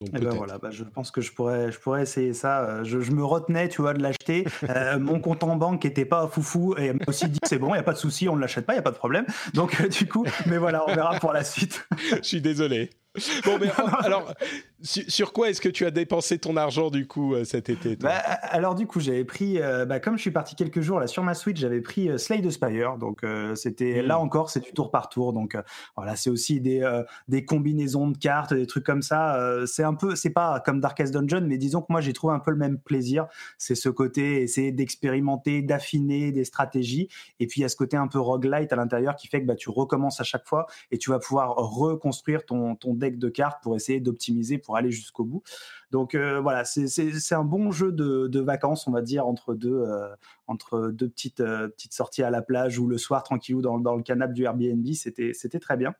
[0.01, 2.61] Eh ben voilà, bah, je pense que je pourrais, je pourrais essayer ça.
[2.61, 4.45] Euh, je, me retenais, tu vois, de l'acheter.
[4.69, 7.77] Euh, mon compte en banque n'était pas foufou et m'a aussi dit c'est bon, il
[7.77, 9.25] y a pas de souci, on ne l'achète pas, il y a pas de problème.
[9.53, 11.87] Donc euh, du coup, mais voilà, on verra pour la suite.
[12.15, 12.89] je suis désolé.
[13.45, 14.33] Bon, mais alors,
[14.81, 18.13] sur, quoi est-ce que tu as dépensé ton argent du coup euh, cet été bah,
[18.15, 21.21] Alors du coup, j'avais pris, euh, bah, comme je suis parti quelques jours là sur
[21.21, 22.97] ma Switch, j'avais pris euh, Slay the Spire.
[22.97, 24.21] Donc c'était là hmm.
[24.21, 25.33] encore, c'est du tour par tour.
[25.33, 25.57] Donc
[25.97, 26.81] voilà, c'est aussi des
[27.27, 29.37] des combinaisons de cartes, des trucs comme ça.
[29.65, 32.39] c'est un peu, c'est pas comme Darkest Dungeon, mais disons que moi j'ai trouvé un
[32.39, 33.27] peu le même plaisir.
[33.57, 37.09] C'est ce côté essayer d'expérimenter, d'affiner des stratégies.
[37.39, 39.47] Et puis il y a ce côté un peu roguelite à l'intérieur qui fait que
[39.47, 43.27] bah, tu recommences à chaque fois et tu vas pouvoir reconstruire ton ton deck de
[43.27, 45.43] cartes pour essayer d'optimiser aller jusqu'au bout.
[45.91, 50.07] Donc euh, voilà, c'est un bon jeu de, vacances, on va dire, entre deux, euh,
[50.47, 53.95] entre deux petites, euh, petites sorties à la plage ou le soir tranquillou dans, dans
[53.95, 54.85] le canapé du Airbnb.
[54.93, 55.93] C'était très bien.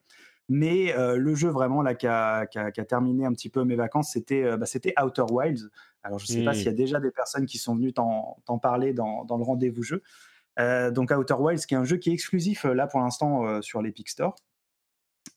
[0.50, 2.46] Mais le jeu vraiment là qui a,
[2.88, 4.66] terminé un petit peu mes vacances, c'était bah,
[5.02, 5.70] Outer Wilds.
[6.04, 8.58] Alors je ne sais pas s'il y a déjà des personnes qui sont venues t'en
[8.62, 10.04] parler dans, dans le rendez-vous jeu.
[10.58, 14.10] donc Outer Wilds, qui est un jeu qui est exclusif là pour l'instant sur l'Epic
[14.10, 14.36] Store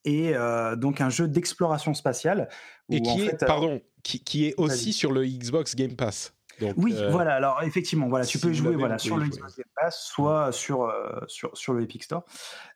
[0.05, 0.35] et
[0.77, 2.49] donc un jeu d'exploration spatiale.
[2.91, 6.35] Et qui est, pardon, qui, est aussi sur le Xbox Game Pass.
[6.77, 7.35] oui, voilà.
[7.35, 10.93] Alors effectivement, voilà, tu peux jouer voilà sur le Xbox Game Pass, soit sur
[11.27, 12.25] sur sur le Epic Store.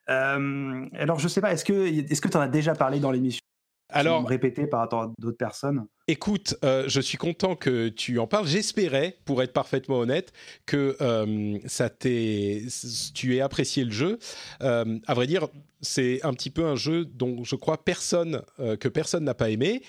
[0.07, 3.41] alors je sais pas, est-ce que est-ce que tu en as déjà parlé dans l'émission?
[3.89, 8.27] Alors, répéter par rapport à d'autres personnes Écoute, euh, je suis content que tu en
[8.27, 8.47] parles.
[8.47, 10.31] J'espérais, pour être parfaitement honnête,
[10.65, 14.19] que euh, ça tu aies apprécié le jeu.
[14.61, 15.47] Euh, à vrai dire,
[15.81, 18.41] c'est un petit peu un jeu dont je crois personne
[18.79, 19.81] que personne n'a pas aimé,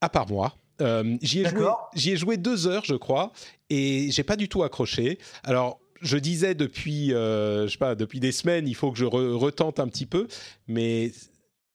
[0.00, 0.54] à part moi.
[1.22, 3.32] j'y ai joué, j'y ai joué deux heures, je crois,
[3.68, 5.18] et j'ai pas du tout accroché.
[5.42, 9.80] Alors, je disais depuis, je sais pas, depuis des semaines, il faut que je retente
[9.80, 10.28] un petit peu,
[10.68, 11.10] mais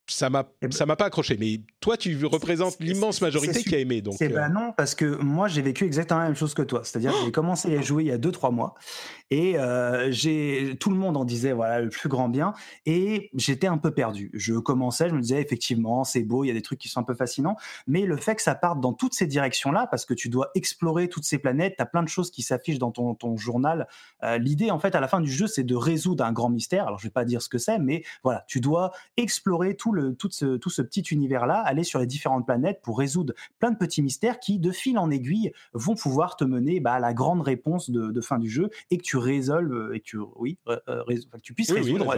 [0.08, 3.76] ça m'a eh ben ça m'a pas accroché mais toi tu représentes l'immense majorité qui
[3.76, 4.50] a aimé donc c'est euh...
[4.50, 6.82] non parce que moi j'ai vécu exactement la même chose que toi.
[6.84, 8.76] C'est-à-dire que j'ai commencé à jouer il y a 2 3 mois
[9.30, 12.54] et euh, j'ai tout le monde en disait voilà le plus grand bien
[12.86, 14.32] et j'étais un peu perdu.
[14.34, 17.00] Je commençais je me disais effectivement c'est beau il y a des trucs qui sont
[17.00, 20.06] un peu fascinants mais le fait que ça parte dans toutes ces directions là parce
[20.06, 22.92] que tu dois explorer toutes ces planètes tu as plein de choses qui s'affichent dans
[22.92, 23.88] ton, ton journal
[24.24, 26.88] euh, l'idée en fait à la fin du jeu c'est de résoudre un grand mystère.
[26.88, 30.30] Alors je vais pas dire ce que c'est mais voilà tu dois explorer tout tout,
[30.32, 34.02] ce, tout ce petit univers-là, aller sur les différentes planètes pour résoudre plein de petits
[34.02, 37.90] mystères qui, de fil en aiguille, vont pouvoir te mener bah, à la grande réponse
[37.90, 41.04] de, fin du jeu et que tu résolves, euh, et que tu, oui, euh, euh,
[41.42, 42.16] tu puisses résoudre,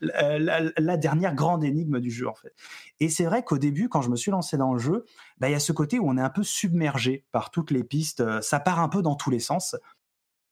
[0.00, 2.54] la, dernière grande énigme du jeu, en fait.
[3.00, 5.04] Et c'est vrai qu'au début, quand je me suis lancé dans le jeu,
[5.38, 7.84] bah, il y a ce côté où on est un peu submergé par toutes les
[7.84, 8.24] pistes.
[8.40, 9.76] Ça part un peu dans tous les sens.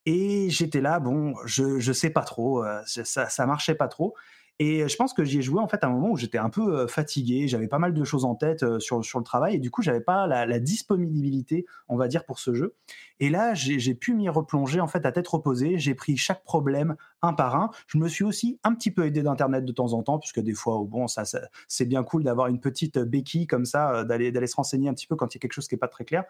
[0.07, 4.15] Et j'étais là, bon, je, je sais pas trop, ça, ça marchait pas trop.
[4.61, 6.49] Et je pense que j'y ai joué en fait à un moment où j'étais un
[6.49, 9.71] peu fatigué, j'avais pas mal de choses en tête sur, sur le travail et du
[9.71, 12.77] coup j'avais pas la, disponibilité, on va dire, pour ce jeu.
[13.19, 16.95] Et là j'ai pu m'y replonger en fait à tête reposée, j'ai pris chaque problème
[17.23, 17.71] un par un.
[17.89, 20.55] Je me suis aussi un petit peu aidé d'internet de temps en temps puisque des
[20.55, 21.25] fois, oh, bon, ça,
[21.67, 25.09] c'est bien cool d'avoir une petite béquille comme ça, d'aller d'aller se renseigner un petit
[25.09, 26.25] peu quand il y a quelque chose qui est pas très clair.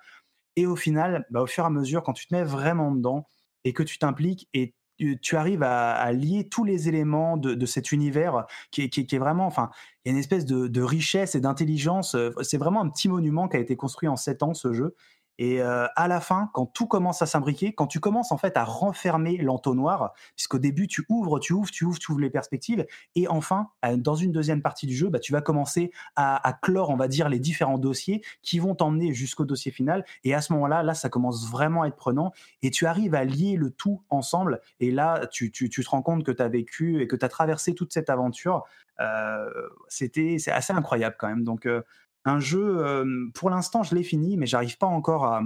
[0.56, 3.26] Et au final, bah, au fur et à mesure, quand tu te mets vraiment dedans
[3.64, 4.74] et que tu t'impliques et
[5.22, 9.70] tu arrives à, lier tous les éléments de, cet univers qui est, vraiment, enfin,
[10.04, 12.16] il y a une espèce de, de richesse et d'intelligence.
[12.42, 14.94] C'est vraiment un petit monument qui a été construit en sept ans, ce jeu.
[15.38, 18.56] Et euh, à la fin, quand tout commence à s'imbriquer, quand tu commences en fait
[18.56, 22.86] à renfermer l'entonnoir, puisqu'au début tu ouvres, tu ouvres, tu ouvres, tu ouvres les perspectives,
[23.14, 26.96] et enfin, dans une deuxième partie du jeu, bah, tu vas commencer à, clore, on
[26.96, 30.04] va dire, les différents dossiers qui vont t'emmener jusqu'au dossier final.
[30.22, 32.32] Et à ce moment-là, là, ça commence vraiment à être prenant,
[32.62, 34.60] et tu arrives à lier le tout ensemble.
[34.80, 37.24] Et là, tu, tu, tu te rends compte que tu as vécu et que tu
[37.24, 38.64] as traversé toute cette aventure.
[39.00, 39.50] Euh,
[39.88, 41.44] c'était assez incroyable quand même.
[41.44, 41.82] Donc euh,
[42.24, 43.04] un jeu,
[43.34, 45.42] pour l'instant, je l'ai fini, mais j'arrive pas encore à,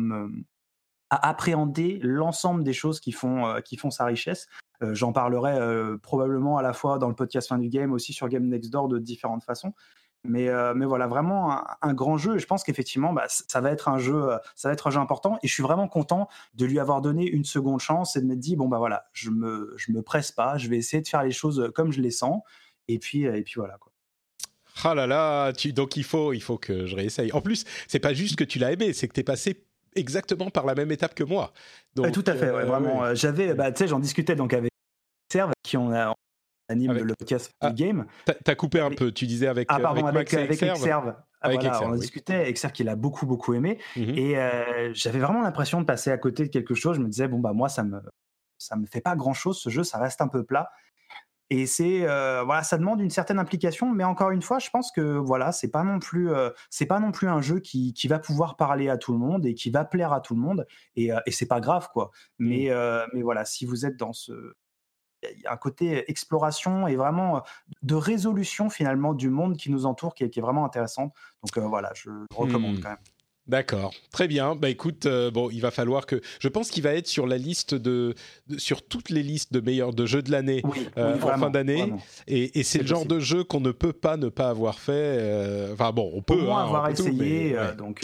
[1.10, 4.46] appréhender l'ensemble des choses qui font, qui font sa richesse.
[4.80, 8.46] J'en parlerai probablement à la fois dans le podcast fin du game, aussi sur Game
[8.46, 9.74] Next Door de différentes façons.
[10.24, 12.38] Mais, mais voilà, vraiment un, grand jeu.
[12.38, 15.38] Je pense qu'effectivement, bah, ça va être un jeu, ça va être un jeu important.
[15.42, 18.36] Et je suis vraiment content de lui avoir donné une seconde chance et de me
[18.36, 21.22] dire bon bah voilà, je me, je me presse pas, je vais essayer de faire
[21.22, 22.42] les choses comme je les sens.
[22.88, 23.78] Et puis, et puis voilà.
[23.78, 23.92] Quoi.
[24.84, 27.32] Ah là là, tu, donc il faut, il faut que je réessaye.
[27.32, 29.64] En plus, c'est pas juste que tu l'as aimé, c'est que tu es passé
[29.96, 31.52] exactement par la même étape que moi.
[31.94, 33.04] Donc, tout à fait, euh, vraiment.
[33.04, 34.70] Euh, j'avais, bah, tu sais, j'en discutais donc avec
[35.32, 36.14] Serve, qui on a
[36.68, 38.06] anime le podcast ah, game.
[38.44, 39.68] T'as coupé un peu, tu disais avec.
[39.70, 41.14] Ah pardon, avec, avec, avec Serve.
[41.40, 44.18] Ah, voilà, on discutait avec Serve qu'il a beaucoup beaucoup aimé mhm.
[44.18, 46.96] et euh, j'avais vraiment l'impression de passer à côté de quelque chose.
[46.96, 48.00] Je me disais bon bah moi ça me
[48.58, 50.68] ça me fait pas grand chose ce jeu, ça reste un peu plat.
[51.50, 54.92] Et c'est euh, voilà, ça demande une certaine implication, mais encore une fois, je pense
[54.92, 58.06] que voilà, c'est pas non plus euh, c'est pas non plus un jeu qui, qui,
[58.06, 60.66] va pouvoir parler à tout le monde et qui va plaire à tout le monde.
[60.96, 62.10] Et, euh, et c'est pas grave quoi.
[62.38, 62.48] Mmh.
[62.48, 62.70] Mais
[63.14, 64.54] mais voilà, si vous êtes dans ce
[65.22, 67.42] il y a un côté exploration et vraiment
[67.82, 71.12] de résolution finalement du monde qui nous entoure qui est, qui est vraiment intéressante.
[71.42, 72.80] Donc voilà, je recommande mmh.
[72.80, 72.98] quand même.
[73.48, 74.54] D'accord, très bien.
[74.54, 76.20] Bah écoute, euh, bon, il va falloir que.
[76.38, 78.14] Je pense qu'il va être sur la liste de,
[78.58, 80.62] sur toutes les listes de meilleurs de jeux de l'année
[80.98, 81.92] euh, en fin d'année.
[82.26, 84.92] Et, c'est le genre de jeu qu'on ne peut pas ne pas avoir fait.
[84.92, 86.34] Euh, enfin bon, on peut.
[86.34, 87.56] Au moins hein, avoir essayé.
[87.76, 88.02] donc.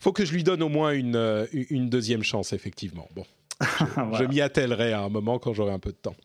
[0.00, 3.08] Faut que je lui donne au moins une une deuxième chance, effectivement.
[3.14, 3.24] Bon,
[4.18, 6.16] je m'y attellerai à un moment quand j'aurai un peu de temps.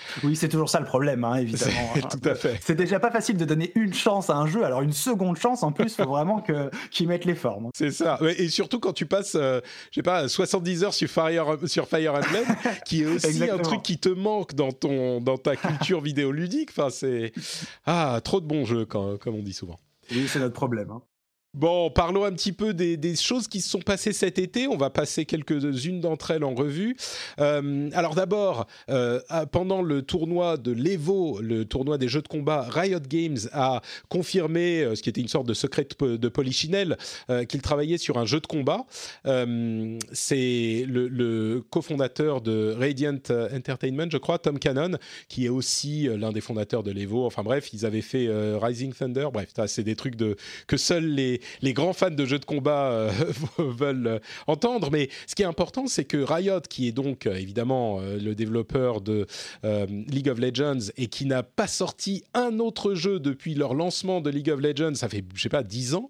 [0.24, 1.94] Oui, c'est toujours ça le problème, hein, évidemment.
[2.10, 2.58] Tout à fait.
[2.62, 5.62] C'est déjà pas facile de donner une chance à un jeu, alors une seconde chance
[5.62, 7.70] en plus, il faut vraiment que qu'ils mettent les formes.
[7.74, 8.18] C'est ça.
[8.38, 12.14] Et surtout quand tu passes, euh, je sais pas, 70 heures sur Fire sur Fire
[12.14, 12.44] Emblem,
[12.86, 16.70] qui est aussi un truc qui te manque dans ton dans ta culture vidéoludique.
[16.70, 17.32] Enfin, c'est
[17.86, 19.78] ah trop de bons jeux, comme on dit souvent.
[20.10, 20.90] Oui, c'est notre problème.
[20.90, 21.02] Hein.
[21.54, 24.68] Bon, parlons un petit peu des, choses qui se sont passées cet été.
[24.68, 26.96] On va passer quelques-unes d'entre elles en revue.
[27.40, 32.62] Euh, alors d'abord, euh, pendant le tournoi de l'Evo, le tournoi des jeux de combat,
[32.70, 36.96] Riot Games a confirmé, euh, ce qui était une sorte de secret de Polichinelle,
[37.50, 38.86] qu'il travaillait sur un jeu de combat.
[40.12, 43.18] C'est le, cofondateur de Radiant
[43.54, 44.96] Entertainment, je crois, Tom Cannon,
[45.28, 47.26] qui est aussi l'un des fondateurs de l'Evo.
[47.26, 48.26] Enfin bref, ils avaient fait
[48.56, 49.28] Rising Thunder.
[49.30, 50.36] Bref, c'est des trucs de,
[50.66, 53.10] que seuls les les grands fans de jeux de combat euh,
[53.58, 54.90] veulent euh, entendre.
[54.90, 59.00] Mais ce qui est important, c'est que Riot, qui est donc euh, évidemment le développeur
[59.00, 59.26] de
[59.62, 64.30] League of Legends et qui n'a pas sorti un autre jeu depuis leur lancement de
[64.30, 66.08] League of Legends, ça fait, je sais pas, 10 ans,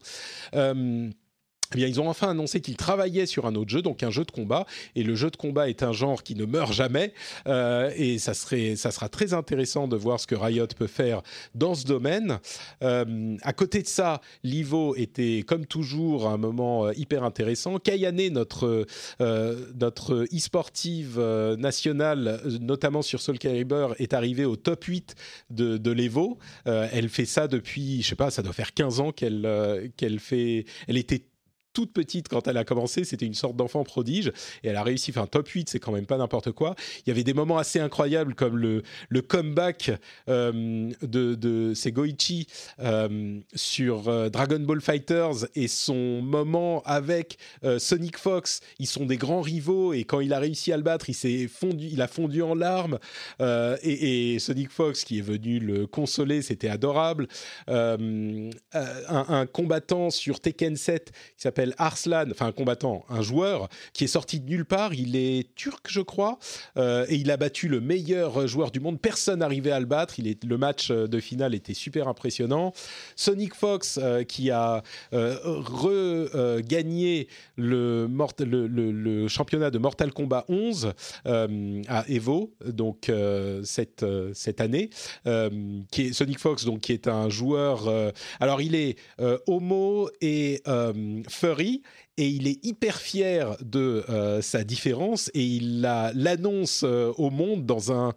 [1.74, 4.24] eh bien, ils ont enfin annoncé qu'ils travaillaient sur un autre jeu, donc un jeu
[4.24, 4.66] de combat.
[4.94, 7.12] Et le jeu de combat est un genre qui ne meurt jamais.
[7.46, 11.22] Euh, et ça, serait, ça sera très intéressant de voir ce que Riot peut faire
[11.54, 12.38] dans ce domaine.
[12.82, 17.78] Euh, à côté de ça, l'Ivo était, comme toujours, un moment euh, hyper intéressant.
[17.78, 18.86] Kayane, notre,
[19.20, 21.20] notre e-sportive
[21.58, 25.14] nationale, notamment sur Soul Calibur, est arrivée au top 8
[25.50, 26.38] de, de l'Evo.
[26.64, 30.66] elle fait ça depuis, je sais pas, ça doit faire 15 ans qu'elle qu'elle fait.
[30.86, 31.24] Elle était
[31.72, 35.10] toute petite quand elle a commencé, c'était une sorte d'enfant prodige et elle a réussi,
[35.10, 36.74] enfin top 8, c'est quand même pas n'importe quoi.
[37.04, 39.92] Il y avait des moments assez incroyables comme le, le comeback
[40.28, 42.46] euh, de, de Segoichi
[42.80, 47.38] euh, sur euh, Dragon Ball Fighters et son moment avec
[47.78, 48.60] Sonic Fox.
[48.78, 51.48] Ils sont des grands rivaux et quand il a réussi à le battre, il s'est
[51.48, 52.98] fondu, il a fondu en larmes
[53.40, 57.28] et, Sonic Fox qui est venu le consoler, c'était adorable.
[57.68, 64.04] Un, un, combattant sur Tekken 7 qui s'appelle Arslan, enfin un combattant, un joueur qui
[64.04, 64.94] est sorti de nulle part.
[64.94, 66.38] Il est turc, je crois,
[66.76, 69.00] et il a battu le meilleur joueur du monde.
[69.00, 70.14] Personne n'arrivait à le battre.
[70.18, 72.72] Le match de finale était super impressionnant.
[73.16, 73.98] Sonic Fox
[74.28, 74.82] qui a
[76.32, 78.08] regagné le,
[79.28, 80.92] championnat de Mortal Kombat 11
[81.24, 83.10] à Evo, donc
[83.64, 84.04] cette,
[84.34, 84.90] cette année,
[85.90, 87.88] qui est Sonic Fox, donc qui est un joueur.
[88.40, 88.96] alors il est
[89.46, 90.62] homo et
[91.60, 91.82] et
[92.16, 94.04] il est hyper fier de
[94.40, 98.14] sa différence et il l'annonce au monde dans un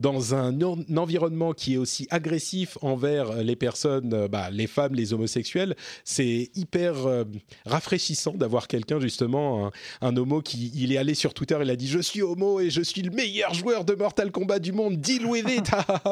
[0.00, 0.60] dans un,
[0.96, 5.74] environnement qui est aussi agressif envers les personnes, euh, bah, les femmes, les homosexuels,
[6.04, 7.24] c'est hyper euh,
[7.64, 9.70] rafraîchissant d'avoir quelqu'un justement,
[10.02, 12.70] un, homo qui il est allé sur Twitter, il a dit je suis homo et
[12.70, 15.70] je suis le meilleur joueur de Mortal Kombat du monde, deal with it.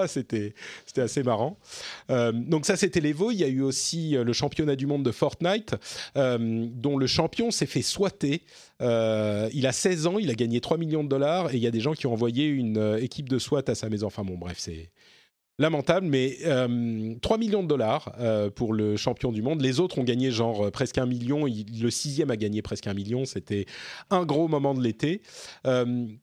[0.08, 0.54] c'était
[0.86, 1.58] c'était assez marrant.
[2.10, 3.30] Euh, donc ça c'était l'Evo.
[3.30, 5.74] Il y a eu aussi le championnat du monde de Fortnite,
[6.14, 8.42] dont le champion s'est fait souhaiter
[8.84, 11.66] euh, il a 16 ans, il a gagné 3 millions de dollars et il y
[11.66, 14.08] a des gens qui ont envoyé une euh, équipe de SWAT à sa maison.
[14.08, 14.90] Enfin bon, bref, c'est
[15.58, 18.12] lamentable, mais 3 euh, millions de dollars
[18.56, 19.62] pour le champion du monde.
[19.62, 21.46] Les autres ont gagné genre presque un million.
[21.46, 23.24] le sixième a gagné presque un million.
[23.24, 23.66] C'était
[24.10, 25.22] un gros moment de l'été.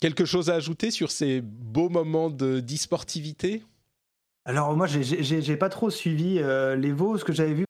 [0.02, 3.64] quelque chose à ajouter sur ces beaux moments de disportivité
[4.46, 6.42] Alors moi, j'ai pas trop suivi
[6.78, 7.18] les veaux.
[7.18, 7.66] Ce que j'avais vu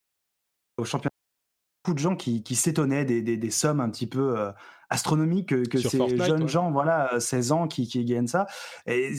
[0.78, 1.12] au championnat
[1.84, 4.52] beaucoup de gens qui, s'étonnaient des, sommes un petit peu euh,
[4.92, 8.46] astronomique que, ces jeunes gens, voilà, 16 ans qui, qui gagnent ça.
[8.86, 9.14] Et,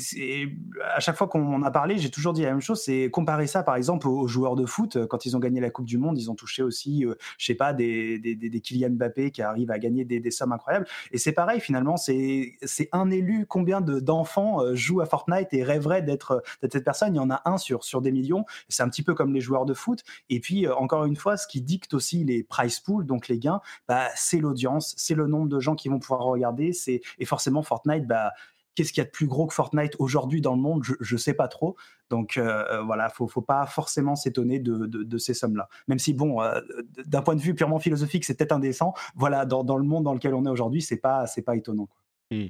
[0.95, 3.47] à chaque fois qu'on en a parlé, j'ai toujours dit la même chose, c'est comparer
[3.47, 5.07] ça par exemple aux, joueurs de foot.
[5.07, 7.55] Quand ils ont gagné la Coupe du Monde, ils ont touché aussi, euh, je sais
[7.55, 10.87] pas, des, des, des, Kylian Mbappé qui arrivent à gagner des, sommes incroyables.
[11.11, 12.59] Et c'est pareil finalement, c'est
[12.93, 13.47] un élu.
[13.49, 17.15] Combien d'enfants euh, jouent à Fortnite et rêveraient d'être cette personne?
[17.15, 18.45] Il y en a un sur, sur des millions.
[18.69, 20.03] C'est un petit peu comme les joueurs de foot.
[20.29, 23.39] Et puis, euh, encore une fois, ce qui dicte aussi les price pools, donc les
[23.39, 26.73] gains, bah, c'est l'audience, c'est le nombre de gens qui vont pouvoir regarder.
[26.73, 28.33] C'est et forcément Fortnite, bah
[28.75, 30.83] qu'est-ce qu'il y a de plus gros que Fortnite aujourd'hui dans le monde?
[30.83, 31.77] Je, ne sais pas trop.
[32.11, 35.69] Donc euh, euh, voilà, faut faut pas forcément s'étonner de, de, ces sommes-là.
[35.89, 36.61] Même si bon, euh,
[37.07, 38.95] d'un point de vue purement philosophique, c'est peut-être indécent.
[39.15, 41.87] Voilà, dans, dans, le monde dans lequel on est aujourd'hui, c'est pas c'est pas étonnant.
[41.87, 42.03] Quoi.
[42.31, 42.49] Mmh.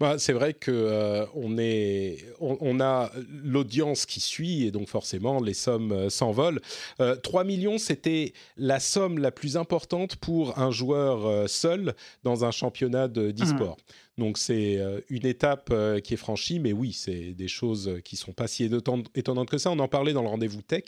[0.00, 3.10] Bah, c'est vrai que euh, on, est, on, a
[3.42, 6.60] l'audience qui suit et donc forcément les sommes euh, s'envolent.
[6.98, 12.50] 3 euh, millions, c'était la somme la plus importante pour un joueur seul dans un
[12.50, 13.76] championnat d'e-sport.
[13.76, 14.20] Mmh.
[14.22, 18.46] Donc c'est une étape qui est franchie, mais oui, c'est des choses qui sont pas
[18.46, 18.70] si
[19.14, 19.72] étonnantes que ça.
[19.72, 20.84] On en parlait dans le rendez-vous tech.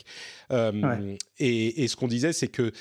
[0.49, 2.71] et, et, ce qu'on disait, c'est que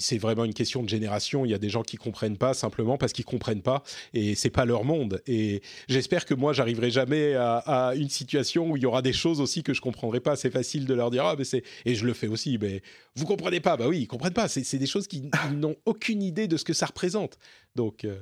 [0.00, 1.44] c'est vraiment une question de génération.
[1.44, 3.82] Il y a des gens qui comprennent pas simplement parce qu'ils comprennent pas
[4.14, 5.22] et c'est pas leur monde.
[5.26, 9.40] Et j'espère que moi, j'arriverai jamais à, une situation où il y aura des choses
[9.40, 10.36] aussi que je comprendrai pas.
[10.36, 12.58] C'est facile de leur dire ah mais c'est et je le fais aussi.
[12.60, 12.82] Mais
[13.14, 14.48] vous comprenez pas Bah oui, ils comprennent pas.
[14.48, 17.38] C'est des choses qui n'ont aucune idée de ce que ça représente.
[17.74, 18.16] Donc euh,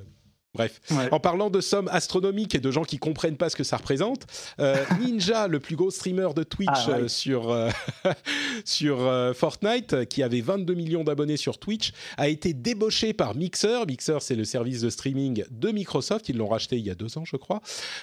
[0.55, 0.79] Bref,
[1.11, 4.25] en parlant de sommes astronomiques et de gens qui comprennent pas ce que ça représente,
[4.61, 7.69] euh, Ninja, le plus gros streamer de Twitch ah, euh, sur euh,
[8.65, 8.97] sur
[9.35, 13.85] Fortnite, qui avait 22 millions d'abonnés sur Twitch, a été débauché par Mixer.
[13.85, 16.29] Mixer, c'est le service de streaming de Microsoft.
[16.29, 17.61] Ils l'ont racheté il y a deux ans, je crois.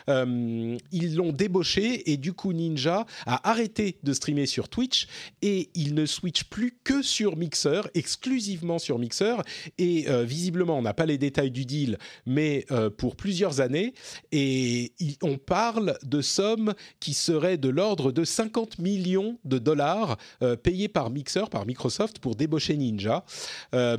[0.09, 5.07] ils l'ont débauché et du coup Ninja a arrêté de streamer sur Twitch
[5.40, 9.36] et il ne switch plus que sur Mixer, exclusivement sur Mixer.
[9.78, 13.95] Et visiblement, on n'a pas les détails du deal, mais euh, pour plusieurs années.
[14.30, 20.57] Et on parle de sommes qui seraient de l'ordre de 50 millions de dollars euh,
[20.57, 23.24] payés par Mixer, par Microsoft, pour débaucher Ninja.
[23.74, 23.97] Euh,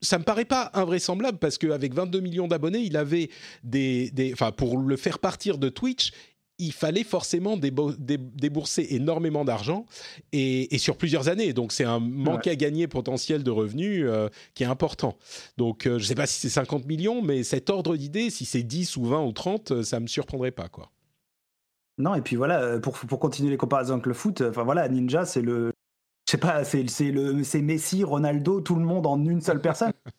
[0.00, 3.30] ça me paraît pas invraisemblable parce qu'avec 22 millions d'abonnés, il avait
[3.64, 6.12] des, des, enfin pour le faire partir de Twitch,
[6.58, 9.86] il fallait forcément débourser énormément d'argent
[10.32, 11.52] et, sur plusieurs années.
[11.52, 15.16] Donc c'est un manque à gagner potentiel de revenus euh, qui est important.
[15.56, 18.44] Donc euh, je ne sais pas si c'est 50 millions, mais cet ordre d'idée, si
[18.44, 20.68] c'est 10 ou 20 ou 30, euh, ça ne me surprendrait pas.
[20.68, 20.90] quoi.
[21.96, 25.24] Non, et puis voilà, pour, pour continuer les comparaisons avec le foot, enfin voilà, Ninja,
[25.24, 25.72] c'est le.
[26.26, 29.92] Je sais pas, c'est Messi, Ronaldo, tout le monde en une seule personne.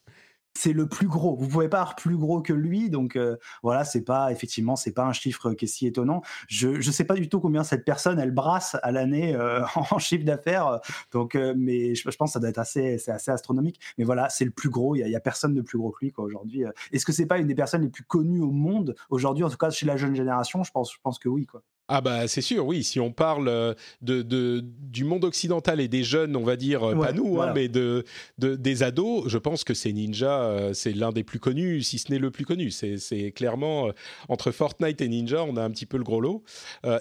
[0.54, 1.36] c'est le plus gros.
[1.36, 4.92] Vous pouvez pas avoir plus gros que lui, donc euh, voilà, c'est pas effectivement, c'est
[4.92, 6.22] pas un chiffre qui est si étonnant.
[6.48, 10.00] Je ne sais pas du tout combien cette personne elle brasse à l'année euh, en
[10.00, 10.80] chiffre d'affaires,
[11.12, 13.80] donc euh, mais je, pense que ça doit être assez, c'est assez astronomique.
[13.98, 14.96] Mais voilà, c'est le plus gros.
[14.96, 16.64] Il y, a personne de plus gros que lui aujourd'hui.
[16.92, 19.58] Est-ce que c'est pas une des personnes les plus connues au monde aujourd'hui, en tout
[19.58, 20.64] cas chez la jeune génération?
[20.64, 21.62] Je pense, je pense que oui quoi.
[21.92, 22.84] Ah bah c'est sûr, oui.
[22.84, 23.74] Si on parle euh,
[24.04, 27.68] de, du monde occidental et des jeunes, on va dire euh, pas nous, hein, mais
[27.68, 28.06] de,
[28.38, 32.12] des ados, je pense que c'est Ninja, euh, c'est l'un des plus connus, si ce
[32.12, 32.70] n'est le plus connu.
[32.70, 33.90] C'est clairement
[34.28, 36.44] entre Fortnite et Ninja, on a un petit peu le gros lot.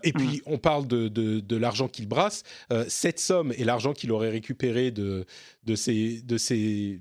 [0.03, 0.41] et puis mm.
[0.47, 2.43] on parle de, de l'argent qu'il brasse.
[2.89, 5.27] cette somme et l'argent qu'il aurait récupéré de
[5.65, 7.01] de ces de ces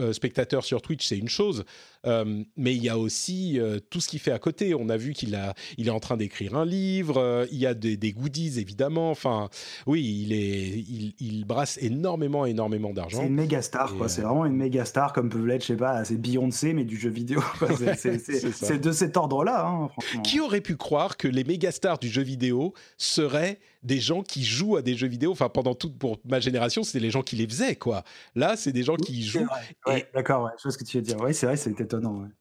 [0.00, 1.64] euh, spectateur sur Twitch, c'est une chose,
[2.06, 4.74] euh, mais il y a aussi euh, tout ce qu'il fait à côté.
[4.74, 7.46] On a vu qu'il a, il est en train d'écrire un livre.
[7.50, 9.10] il y a des, goodies évidemment.
[9.10, 9.48] Enfin,
[9.86, 10.84] oui, il est,
[11.20, 13.18] il, brasse énormément, énormément d'argent.
[13.20, 14.08] C'est une méga star, quoi.
[14.08, 16.96] C'est vraiment une méga star, comme peut l'être, je sais pas, c'est Beyoncé, mais du
[16.96, 17.42] jeu vidéo.
[17.96, 20.22] C'est de cet ordre-là, hein, franchement.
[20.22, 24.44] Qui aurait pu croire que les méga stars du jeu vidéo seraient des gens qui
[24.44, 25.32] jouent à des jeux vidéo?
[25.32, 28.04] Enfin, pendant toute pour ma génération, c'était les gens qui les faisaient, quoi.
[28.34, 29.46] Là, c'est des gens qui jouent.
[29.86, 31.16] Ouais, d'accord, ouais, je vois ce que tu veux dire.
[31.20, 31.70] Oui, c'est vrai, c'est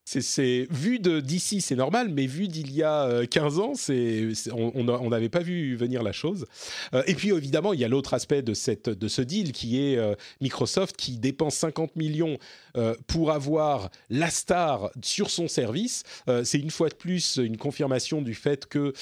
[0.06, 5.10] C'est vu d'ici, c'est normal, mais vu d'il y a 15 euh, ans, c'est on
[5.10, 6.46] n'avait pas vu venir la chose.
[6.94, 9.80] Euh, et puis évidemment, il y a l'autre aspect de cette de ce deal qui
[9.82, 12.38] est euh, Microsoft qui dépense 50 millions
[13.06, 16.02] pour avoir la star sur son service.
[16.44, 18.94] c'est une fois de plus une confirmation du fait que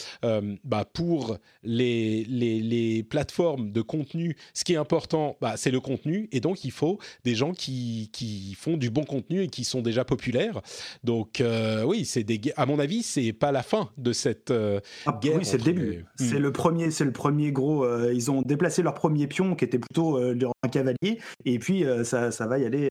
[0.65, 6.29] bah, pour les les, plateformes de contenu, ce qui est important, bah, c'est le contenu,
[6.31, 9.81] et donc il faut des gens qui, qui, font du bon contenu et qui sont
[9.81, 10.40] déjà populaires.
[11.03, 12.25] Donc euh, oui, c'est
[12.55, 15.37] à mon avis, c'est pas la fin de cette euh, ah, guerre.
[15.37, 16.05] Oui, c'est le début.
[16.15, 16.43] C'est hmm.
[16.43, 17.85] le premier, c'est le premier gros.
[17.85, 22.31] Euh, ils ont déplacé leur premier pion qui était plutôt un cavalier, et puis ça,
[22.31, 22.90] ça va y aller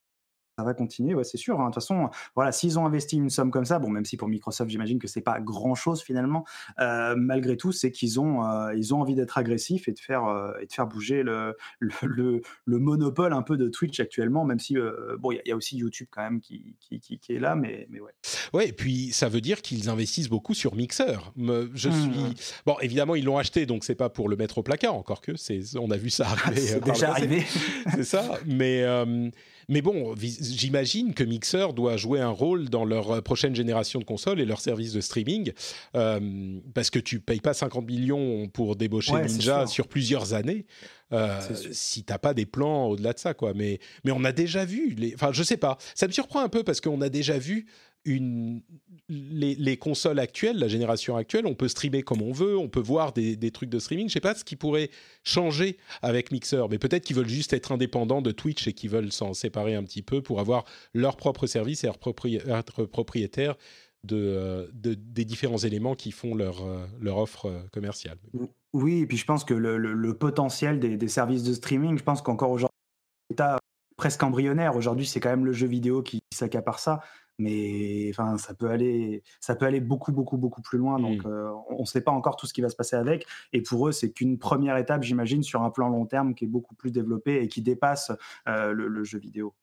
[0.62, 1.60] va continuer, ouais, c'est sûr.
[1.60, 1.64] Hein.
[1.64, 4.28] De toute façon, voilà, s'ils ont investi une somme comme ça, bon, même si pour
[4.28, 6.44] Microsoft, j'imagine que c'est pas grand chose finalement,
[6.78, 10.26] euh, malgré tout, c'est qu'ils ont, euh, ils ont envie d'être agressifs et de faire,
[10.26, 11.56] euh, et de faire bouger le,
[12.02, 14.76] le, le, monopole un peu de Twitch actuellement, même si,
[15.18, 18.00] bon, il y, a aussi YouTube quand même qui, qui, qui, est là, mais, mais
[18.00, 18.12] ouais.
[18.52, 21.32] Ouais, et puis ça veut dire qu'ils investissent beaucoup sur Mixer.
[21.36, 22.10] Je mmh, suis.
[22.10, 22.34] Mmh.
[22.66, 25.36] Bon, évidemment, ils l'ont acheté, donc c'est pas pour le mettre au placard, encore que,
[25.36, 26.60] c'est, on a vu ça arriver.
[26.60, 27.44] c'est déjà arrivé.
[27.94, 28.84] c'est ça, mais.
[29.70, 34.04] Mais bon, j'imagine que Mixer doit jouer un rôle dans leur euh, prochaine génération de
[34.04, 35.52] consoles et leur service de streaming,
[35.94, 40.66] euh, parce que tu payes pas 50 millions pour débaucher Ninja sur plusieurs années.
[41.12, 41.40] Euh,
[41.72, 43.52] si t'as pas des plans au-delà de ça, quoi.
[43.54, 45.14] Mais, mais on a déjà vu, les...
[45.14, 45.78] enfin, je sais pas.
[45.94, 47.66] Ça me surprend un peu parce qu'on a déjà vu
[48.04, 53.12] les, consoles actuelles, la génération actuelle, on peut streamer comme on veut, on peut voir
[53.12, 54.08] des, trucs de streaming.
[54.08, 54.90] Je sais pas ce qui pourrait
[55.24, 59.12] changer avec Mixer, mais peut-être qu'ils veulent juste être indépendants de Twitch et qu'ils veulent
[59.12, 63.56] s'en séparer un petit peu pour avoir leur propre service et être propriétaire
[64.12, 68.16] euh, de, des différents éléments qui font leur, euh, offre euh, commerciale.
[68.72, 72.50] Oui, et puis je pense que le, potentiel des, services de streaming, je pense qu'encore
[72.50, 72.78] aujourd'hui,
[73.30, 73.58] état
[73.98, 74.74] presque embryonnaire.
[74.74, 77.02] Aujourd'hui, c'est quand même le jeu vidéo qui s'accapare ça
[77.40, 80.98] mais enfin ça peut aller ça peut aller beaucoup beaucoup beaucoup plus loin.
[81.00, 81.52] Donc mmh.
[81.70, 83.26] on ne sait pas encore tout ce qui va se passer avec.
[83.52, 86.48] Et pour eux c'est qu'une première étape j'imagine sur un plan long terme qui est
[86.48, 88.12] beaucoup plus développé et qui dépasse
[88.46, 89.54] le, jeu vidéo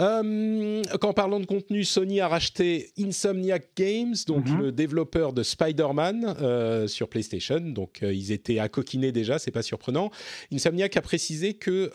[0.00, 4.58] euh, quand parlons de contenu, Sony a racheté Insomniac Games, donc mhm.
[4.58, 7.60] le développeur de Spider-Man euh, sur PlayStation.
[7.60, 10.10] Donc euh, ils étaient à coquiner déjà, c'est pas surprenant.
[10.52, 11.90] Insomniac a précisé que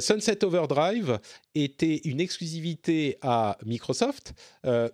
[0.00, 1.18] Sunset Overdrive
[1.54, 4.34] était une exclusivité à Microsoft,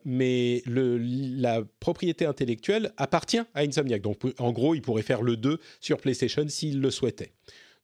[0.05, 4.03] mais le, la propriété intellectuelle appartient à Insomniac.
[4.03, 7.33] Donc en gros, il pourrait faire le 2 sur PlayStation s'il le souhaitait.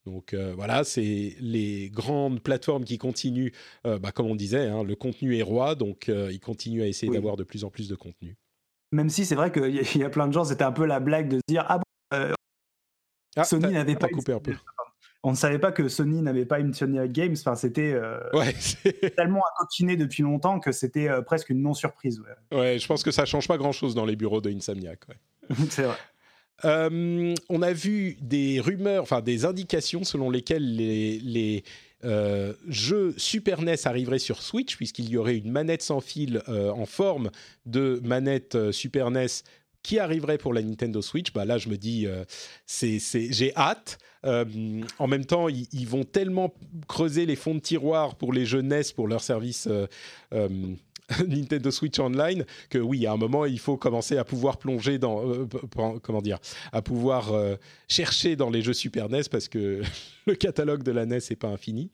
[0.07, 3.53] Donc euh, voilà, c'est les grandes plateformes qui continuent,
[3.87, 6.87] euh, bah, comme on disait, hein, le contenu est roi, donc euh, ils continuent à
[6.87, 8.37] essayer d'avoir de plus en plus de contenu.
[8.93, 11.01] Même si c'est vrai qu'il y, y, a plein de gens, c'était un peu la
[11.01, 12.35] blague de se dire ah bon,
[13.37, 14.55] ah, Sony n'avait pas coupé un peu.
[15.27, 17.35] On ne savait pas que Sony n'avait pas une Sony Games.
[17.39, 17.99] Enfin, c'était
[18.35, 18.55] ouais,
[19.17, 22.23] tellement coquiner depuis longtemps que c'était presque une non surprise.
[22.53, 22.79] Ouais.
[22.79, 25.01] je pense que ça change pas grand chose dans les bureaux de Insomniac.
[25.71, 25.97] c'est vrai.
[26.65, 31.65] Euh, on a vu des rumeurs, enfin des indications selon lesquelles les,
[32.05, 36.71] euh, jeux Super NES arriveraient sur Switch, puisqu'il y aurait une manette sans fil euh,
[36.71, 37.31] en forme
[37.67, 39.27] de manette Super NES
[39.83, 41.33] qui arriverait pour la Nintendo Switch.
[41.33, 42.07] Bah là, je me dis,
[42.67, 43.99] j'ai hâte.
[44.23, 46.55] en même temps, ils, ils, vont tellement
[46.89, 49.69] creuser les fonds de tiroir pour les jeux NES, pour leur service
[51.29, 55.23] Nintendo Switch Online que oui, à un moment, il faut commencer à pouvoir plonger dans,
[55.29, 55.47] euh,
[56.03, 56.39] comment dire,
[56.73, 57.57] à pouvoir euh,
[57.89, 59.83] chercher dans les jeux Super NES parce que
[60.27, 61.91] le catalogue de la NES n'est pas infini.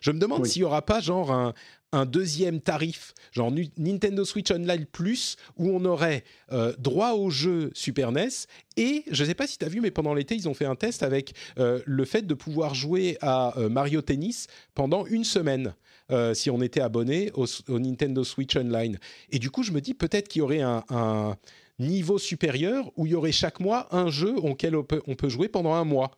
[0.00, 1.52] Je me demande s'il n'y aura pas genre un,
[1.92, 7.70] un deuxième tarif, genre Nintendo Switch Online Plus, où on aurait euh, droit aux jeux
[7.74, 8.28] Super NES.
[8.76, 10.64] Et je ne sais pas si tu as vu, mais pendant l'été, ils ont fait
[10.64, 15.74] un test avec le fait de pouvoir jouer à Mario Tennis pendant une semaine.
[16.10, 17.46] Euh, si on était abonné au,
[17.78, 18.98] Nintendo Switch Online.
[19.30, 21.36] Et du coup, je me dis peut-être qu'il y aurait un,
[21.78, 25.28] niveau supérieur où il y aurait chaque mois un jeu auquel on peut, on peut
[25.28, 26.12] jouer pendant un mois.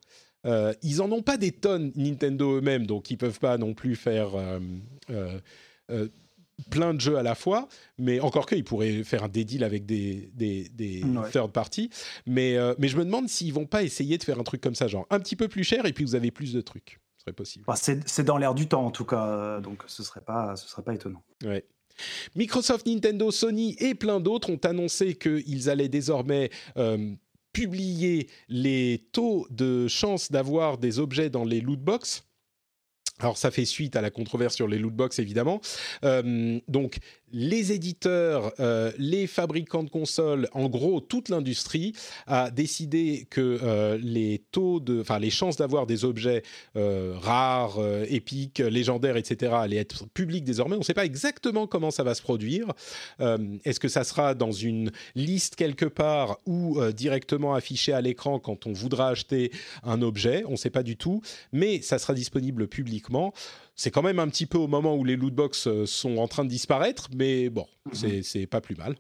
[0.45, 3.97] Euh, ils en ont pas des tonnes Nintendo eux-mêmes, donc ils peuvent pas non plus
[3.97, 4.31] faire
[5.09, 5.39] euh,
[6.69, 10.31] plein de jeux à la fois, mais encore qu'ils pourraient faire des deals avec des,
[10.35, 11.89] des, third parties.
[12.27, 14.89] Mais, mais je me demande s'ils vont pas essayer de faire un truc comme ça,
[14.89, 16.99] genre un petit peu plus cher et puis vous avez plus de trucs.
[17.27, 17.65] Serait possible.
[18.07, 20.95] c'est dans l'air du temps en tout cas, donc ce serait pas, ce serait pas
[20.95, 21.23] étonnant.
[21.45, 21.65] Ouais.
[22.35, 26.51] Microsoft, Nintendo, Sony et plein d'autres ont annoncé qu'ils allaient désormais
[27.53, 32.23] publier les taux de chance d'avoir des objets dans les loot box.
[33.21, 35.61] Alors ça fait suite à la controverse sur les loot box évidemment.
[36.69, 36.99] donc
[37.33, 41.93] les éditeurs, euh, les fabricants de consoles, en gros toute l'industrie
[42.27, 46.43] a décidé que euh, les taux de, enfin les chances d'avoir des objets
[46.77, 49.53] euh, rares, épiques, légendaires, etc.
[49.57, 50.77] allaient être publics désormais.
[50.77, 52.73] On ne sait pas exactement comment ça va se produire.
[53.21, 58.67] Est-ce que ça sera dans une liste quelque part ou directement affiché à l'écran quand
[58.67, 59.51] on voudra acheter
[59.83, 60.45] un objet?
[60.47, 63.06] On ne sait pas du tout, mais ça sera disponible publiquement
[63.75, 66.29] c'est quand même un petit peu au moment où les loot box euh, sont en
[66.29, 68.23] train de disparaître, mais bon, mhm.
[68.23, 68.97] c'est pas plus mal.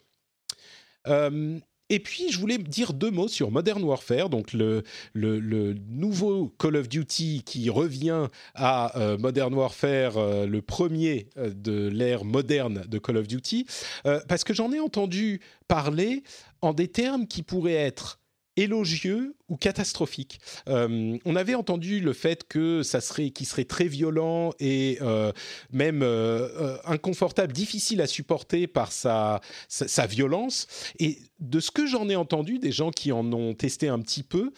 [1.09, 4.83] Euh, et puis, je voulais dire deux mots sur Modern Warfare, donc le,
[5.15, 8.27] le, nouveau Call of Duty qui revient
[8.57, 13.67] à euh, Modern Warfare, le premier de l'ère moderne de Call of Duty,
[14.03, 16.25] parce que j'en ai entendu parler
[16.61, 18.19] en des termes qui pourraient être
[18.57, 20.41] élogieux ou catastrophique.
[20.69, 25.33] Euh, on avait entendu le fait que ça serait, qui serait très violent et euh,
[25.71, 30.67] même euh, inconfortable, difficile à supporter par sa, sa, violence.
[30.99, 34.23] Et de ce que j'en ai entendu, des gens qui en ont testé un petit
[34.23, 34.53] peu,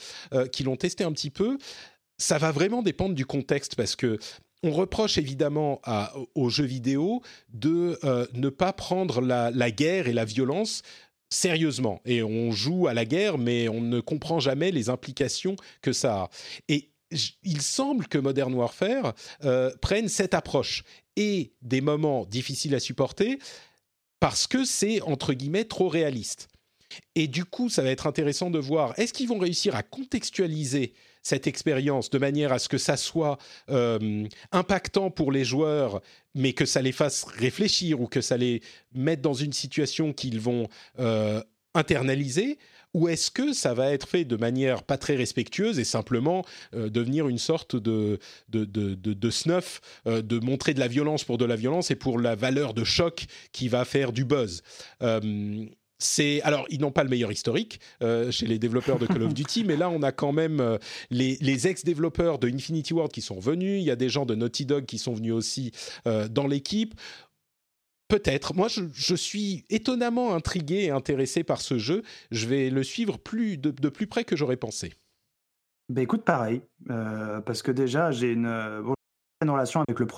[0.52, 1.58] qui l'ont testé un petit peu,
[2.18, 4.18] ça va vraiment dépendre du contexte parce que
[4.62, 5.80] on reproche évidemment
[6.34, 7.22] aux jeux vidéo
[7.52, 7.98] de
[8.34, 10.82] ne pas prendre la, la, guerre et la violence
[11.30, 12.00] sérieusement.
[12.04, 16.22] Et on joue à la guerre, mais on ne comprend jamais les implications que ça
[16.22, 16.30] a.
[16.68, 16.90] Et
[17.42, 19.14] il semble que Modern Warfare
[19.44, 20.82] euh, prenne cette approche
[21.16, 23.38] et des moments difficiles à supporter
[24.20, 26.48] parce que c'est entre guillemets trop réaliste.
[27.14, 30.94] Et du coup, ça va être intéressant de voir est-ce qu'ils vont réussir à contextualiser
[31.22, 33.38] cette expérience de manière à ce que ça soit
[33.70, 36.00] euh, impactant pour les joueurs,
[36.34, 38.62] mais que ça les fasse réfléchir ou que ça les
[38.94, 40.68] mette dans une situation qu'ils vont
[40.98, 41.42] euh,
[41.74, 42.58] internaliser?
[42.94, 46.88] Ou est-ce que ça va être fait de manière pas très respectueuse et simplement euh,
[46.88, 48.18] devenir une sorte de,
[48.48, 52.18] de, de, de, snuff, de montrer de la violence pour de la violence et pour
[52.18, 54.62] la valeur de choc qui va faire du buzz?
[55.98, 59.34] C'est alors ils n'ont pas le meilleur historique euh, chez les développeurs de Call of
[59.34, 60.78] Duty, mais là on a quand même euh,
[61.10, 63.80] les, ex-développeurs de Infinity Ward qui sont venus.
[63.80, 65.72] Il y a des gens de Naughty Dog qui sont venus aussi
[66.06, 66.94] euh, dans l'équipe.
[68.06, 68.54] Peut-être.
[68.54, 72.02] Moi, je, suis étonnamment intrigué et intéressé par ce jeu.
[72.30, 74.94] Je vais le suivre plus de, plus près que j'aurais pensé.
[75.90, 78.48] Ben écoute, pareil, parce que déjà j'ai une,
[79.40, 80.16] bonne relation avec le Call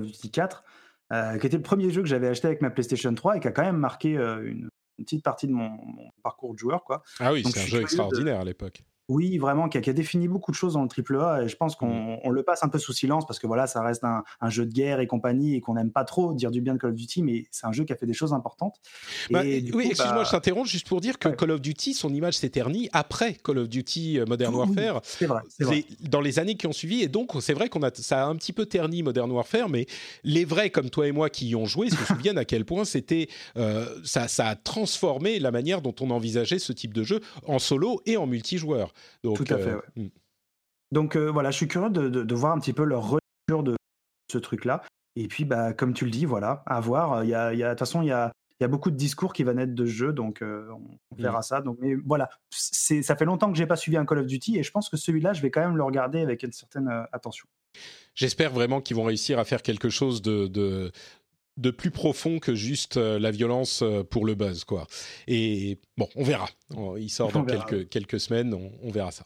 [0.00, 0.64] of Duty 4
[1.12, 3.48] euh, qui était le premier jeu que j'avais acheté avec ma PlayStation 3 et qui
[3.48, 5.76] a quand même marqué euh, une, petite partie de mon,
[6.22, 6.84] parcours de joueur.
[6.84, 7.02] Quoi.
[7.18, 8.84] Ah oui, c'est un jeu extraordinaire à l'époque.
[9.08, 11.76] Oui, vraiment, qui a, défini beaucoup de choses dans le triple A, et je pense
[11.76, 12.30] qu'on mmh.
[12.30, 15.00] le passe un peu sous silence parce que voilà, ça reste un, jeu de guerre
[15.00, 17.44] et compagnie, et qu'on n'aime pas trop dire du bien de Call of Duty, mais
[17.50, 18.76] c'est un jeu qui a fait des choses importantes.
[19.30, 22.38] Bah, oui, excuse-moi, bah je t'interromps juste pour dire que Call of Duty, son image
[22.38, 25.00] s'est ternie après Call of Duty euh, Modern Warfare.
[25.02, 25.84] c'est vrai, vrai.
[26.00, 28.36] Dans les années qui ont suivi, et donc c'est vrai qu'on a ça a un
[28.36, 29.86] petit peu terni Modern Warfare, mais
[30.22, 32.84] les vrais comme toi et moi qui y ont joué se souviennent à quel point
[32.84, 37.20] c'était euh, ça, ça a transformé la manière dont on envisageait ce type de jeu
[37.46, 38.93] en solo et en multijoueur.
[39.22, 39.70] Donc, Tout à fait.
[39.70, 40.08] Euh, hmm.
[40.92, 43.76] Donc euh, voilà, je suis curieux de, voir un petit peu leur relecture de
[44.30, 44.82] ce truc-là.
[45.16, 47.24] Et puis, bah, comme tu le dis, voilà, à voir.
[47.24, 49.32] Il y a, de toute façon, il y a, il y a beaucoup de discours
[49.32, 50.68] qui vont naître de ce jeu, donc euh,
[51.10, 51.42] on, verra hmm.
[51.42, 51.60] ça.
[51.60, 54.62] Donc, mais voilà, ça fait longtemps que j'ai pas suivi un Call of Duty et
[54.62, 57.46] je pense que celui-là, je vais quand même le regarder avec une certaine attention.
[58.14, 60.92] J'espère vraiment qu'ils vont réussir à faire quelque chose de, de,
[61.56, 64.86] de plus profond que juste la violence pour le buzz, quoi.
[65.28, 66.48] Et bon, on verra.
[66.98, 69.24] Il sort dans quelques, quelques semaines, on verra ça.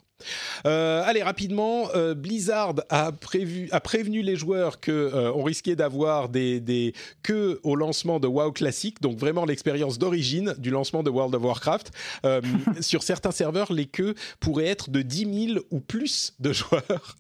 [0.67, 6.29] Euh, allez, rapidement, euh, Blizzard a, prévu, a prévenu les joueurs qu'on euh, risquait d'avoir
[6.29, 11.11] des, des queues au lancement de WoW Classic, donc vraiment l'expérience d'origine du lancement de
[11.11, 11.93] World of Warcraft.
[12.81, 17.17] sur certains serveurs, les queues pourraient être de 10 000 ou plus de joueurs.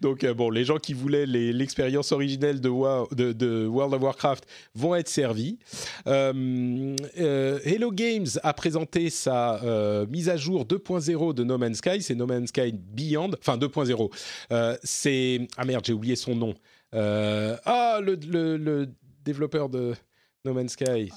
[0.00, 5.08] Donc bon, les gens qui voulaient l'expérience originelle de, de, World of Warcraft vont être
[5.08, 5.58] servis.
[6.06, 9.60] Hello Games a présenté sa
[10.08, 12.02] mise à jour 2.0 de No Man's Sky.
[12.02, 14.10] C'est No Man's Sky Beyond, enfin 2.0.
[14.52, 16.54] Euh, c'est ah merde, j'ai oublié son nom.
[16.94, 18.14] Euh, ah le,
[18.56, 18.88] le,
[19.24, 19.94] développeur de
[20.44, 21.10] No Man's Sky.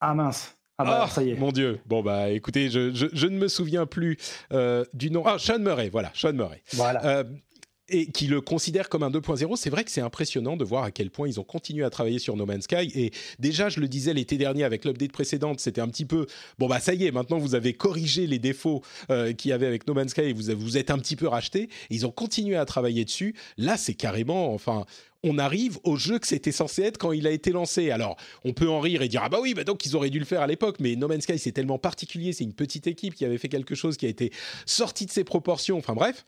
[0.00, 0.56] Ah mince.
[0.76, 1.36] Ah bah, ah, ça y est.
[1.36, 1.78] Mon Dieu.
[1.86, 4.18] Bon bah écoutez, je, je, ne me souviens plus
[4.52, 5.22] euh, du nom.
[5.24, 6.62] Ah Sean Murray, voilà, Sean Murray.
[6.72, 7.24] Voilà
[7.94, 9.56] et qui le considèrent comme un 2.0.
[9.56, 12.18] C'est vrai que c'est impressionnant de voir à quel point ils ont continué à travailler
[12.18, 12.90] sur No Man's Sky.
[12.94, 16.26] Et déjà, je le disais l'été dernier avec l'update précédente, c'était un petit peu
[16.58, 19.66] bon bah ça y est, maintenant vous avez corrigé les défauts euh, qu'il y avait
[19.66, 21.68] avec No Man's Sky et vous vous êtes un petit peu racheté.
[21.90, 23.34] ils ont continué à travailler dessus.
[23.56, 24.84] Là, c'est carrément, enfin,
[25.22, 27.90] on arrive au jeu que c'était censé être quand il a été lancé.
[27.90, 30.18] Alors, on peut en rire et dire ah bah oui, bah donc ils auraient dû
[30.18, 33.14] le faire à l'époque, mais No Man's Sky c'est tellement particulier, c'est une petite équipe
[33.14, 34.32] qui avait fait quelque chose qui a été
[34.66, 35.78] sorti de ses proportions.
[35.78, 36.24] Enfin bref,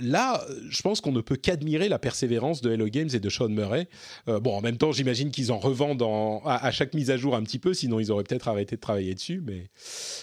[0.00, 3.48] là, je pense qu'on ne peut qu'admirer la persévérance de Hello Games et de Sean
[3.48, 3.88] Murray.
[4.28, 6.04] Euh, bon, en même temps, j'imagine qu'ils en revendent
[6.44, 9.14] à, chaque mise à jour un petit peu, sinon ils auraient peut-être arrêté de travailler
[9.14, 9.42] dessus.
[9.44, 9.70] Mais,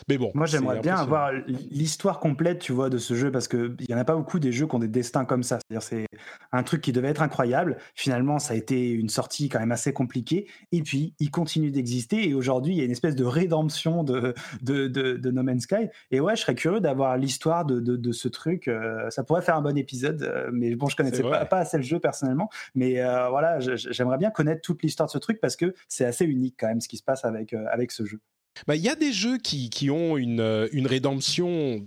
[0.08, 0.32] mais bon.
[0.34, 1.32] Moi, j'aimerais bien avoir
[1.72, 4.52] l'histoire complète, tu vois, de ce jeu, parce qu'il n'y en a pas beaucoup des
[4.52, 5.60] jeux qui ont des destins comme ça.
[5.60, 6.06] C'est-à-dire, c'est
[6.52, 7.78] un truc qui devait être incroyable.
[7.96, 10.48] Finalement, ça a été une sortie quand même assez compliquée.
[10.72, 12.28] Et puis, il continue d'exister.
[12.30, 15.88] Et aujourd'hui, il y a une espèce de rédemption de, de, de, No Man's Sky.
[16.12, 18.68] Et ouais, je serais curieux d'avoir l'histoire de, de, ce truc.
[18.68, 21.78] Euh, ça pourrait faire un bon épisode, euh, mais bon, je connaissais pas, pas, assez
[21.78, 25.56] le jeu personnellement, mais euh, voilà, j'aimerais bien connaître toute l'histoire de ce truc parce
[25.56, 28.20] que c'est assez unique quand même ce qui se passe avec, euh, avec ce jeu.
[28.68, 31.86] Bah, il y a des jeux qui, qui ont une, une rédemption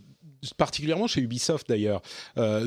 [0.56, 2.02] particulièrement chez Ubisoft d'ailleurs.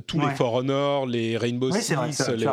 [0.08, 1.94] tous les For Honor, les Rainbow Six,
[2.36, 2.48] les...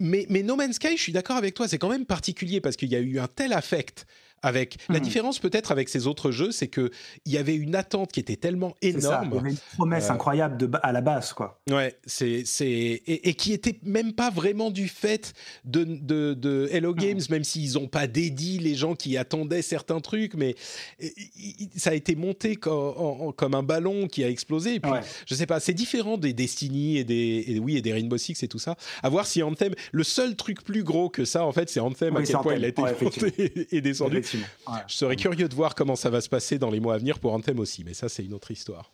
[0.00, 2.76] Mais, mais No Man's Sky, je suis d'accord avec toi, c'est quand même particulier parce
[2.76, 4.06] qu'il y a eu un tel affect
[4.42, 5.02] avec la hmm.
[5.02, 6.90] différence peut-être avec ces autres jeux, c'est que
[7.24, 9.30] il y avait une attente qui était tellement énorme.
[9.32, 11.60] il y avait une promesse euh, incroyable de, à la base, quoi.
[11.70, 15.32] Ouais, c'est c'est et, qui était même pas vraiment du fait
[15.64, 16.98] de de, de Hello hmm.
[16.98, 20.54] Games, même s'ils n'ont pas dédié les gens qui attendaient certains trucs, mais
[21.76, 24.74] ça a été monté comme, comme un ballon qui a explosé.
[24.74, 24.90] Et puis,
[25.26, 28.48] je sais pas, c'est différent des Destiny et des oui et des Rainbow Six et
[28.48, 28.76] tout ça.
[29.02, 32.16] À voir si Anthem, le seul truc plus gros que ça, en fait, c'est Anthem
[32.16, 34.22] à quel point il a été monté et descendu.
[34.34, 37.18] Je serais curieux de voir comment ça va se passer dans les mois à venir
[37.18, 38.90] pour Anthem aussi, mais ça, c'est une autre histoire.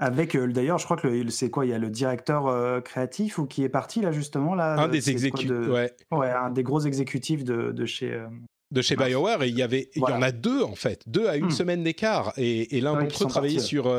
[0.00, 3.38] Avec euh, d'ailleurs, je crois que c'est quoi Il y a le directeur euh, créatif
[3.38, 4.74] ou qui est parti là justement là.
[4.78, 5.92] Un des exécutifs, ouais.
[6.12, 6.30] ouais.
[6.30, 8.12] un des gros exécutifs de, de chez.
[8.12, 8.26] Euh,
[8.70, 11.26] de chez BioWare et il y avait il y en a deux en fait deux
[11.26, 11.50] à une hmm.
[11.52, 13.90] semaine d'écart et, et l'un d'entre eux travaillait sur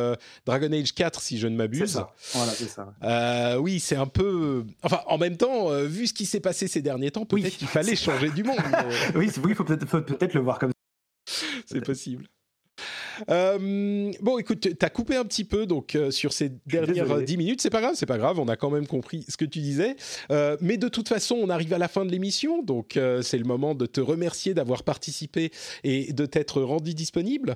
[0.46, 2.00] Dragon Age 4 si je ne m'abuse
[2.34, 6.40] voilà c'est ça oui c'est un peu enfin en même temps vu ce qui s'est
[6.40, 8.60] passé ces derniers temps peut-être qu'il fallait changer du monde
[9.16, 10.70] oui il faut peut-être peut-être le voir comme
[11.70, 12.26] c'est possible.
[13.30, 17.38] Euh, bon, écoute, tu as coupé un petit peu donc euh, sur ces dernières 10
[17.38, 17.62] minutes.
[17.62, 18.40] C'est pas grave, c'est pas grave.
[18.40, 19.96] On a quand même compris ce que tu disais.
[20.32, 23.44] Euh, mais de toute façon, on arrive à la fin de l'émission, donc c'est le
[23.44, 25.52] moment de te remercier d'avoir participé
[25.84, 27.56] et de t'être rendu disponible.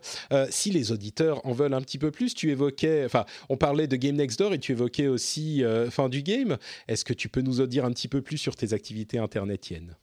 [0.50, 3.96] si les auditeurs en veulent un petit peu plus, tu évoquais, enfin, on parlait de
[3.96, 6.58] Game Next Door et tu évoquais aussi fin du game.
[6.88, 9.96] Est-ce que tu peux nous en dire un petit peu plus sur tes activités internetiennes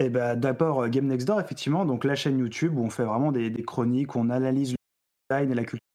[0.00, 3.04] eh ben, d'abord, euh, Game Next Door, effectivement, donc la chaîne YouTube où on fait
[3.04, 4.76] vraiment des, chroniques, on analyse le
[5.36, 5.87] design et la culture